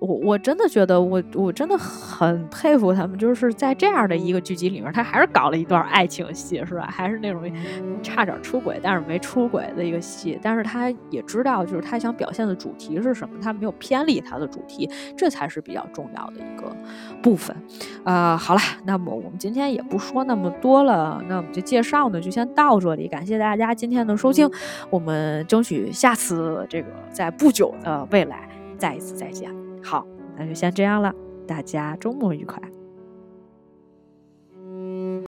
[0.00, 6.88] 我我真的觉得，我我真的很佩服他们，就是在这样的一个剧集里面，他还是搞了一段爱情戏，是吧？
[6.90, 7.42] 还是那种
[8.02, 10.38] 差点出轨，但是没出轨的一个戏。
[10.42, 16.74] 但是他也知道，就是他想表现的主题是什么，他没有偏离他的主题，这才是比较重要的一个
[17.22, 17.54] 部分。
[18.04, 23.06] 呃，好了，那么我们今天也不说那么多了，那我们就介绍呢，就先到这里。
[23.06, 24.50] 感谢大家今天的收听，
[24.88, 28.48] 我们争取下次这个在不久的未来
[28.78, 29.69] 再一次再见。
[29.82, 30.06] 好，
[30.36, 31.14] 那就先这样了，
[31.46, 32.60] 大家周末愉快。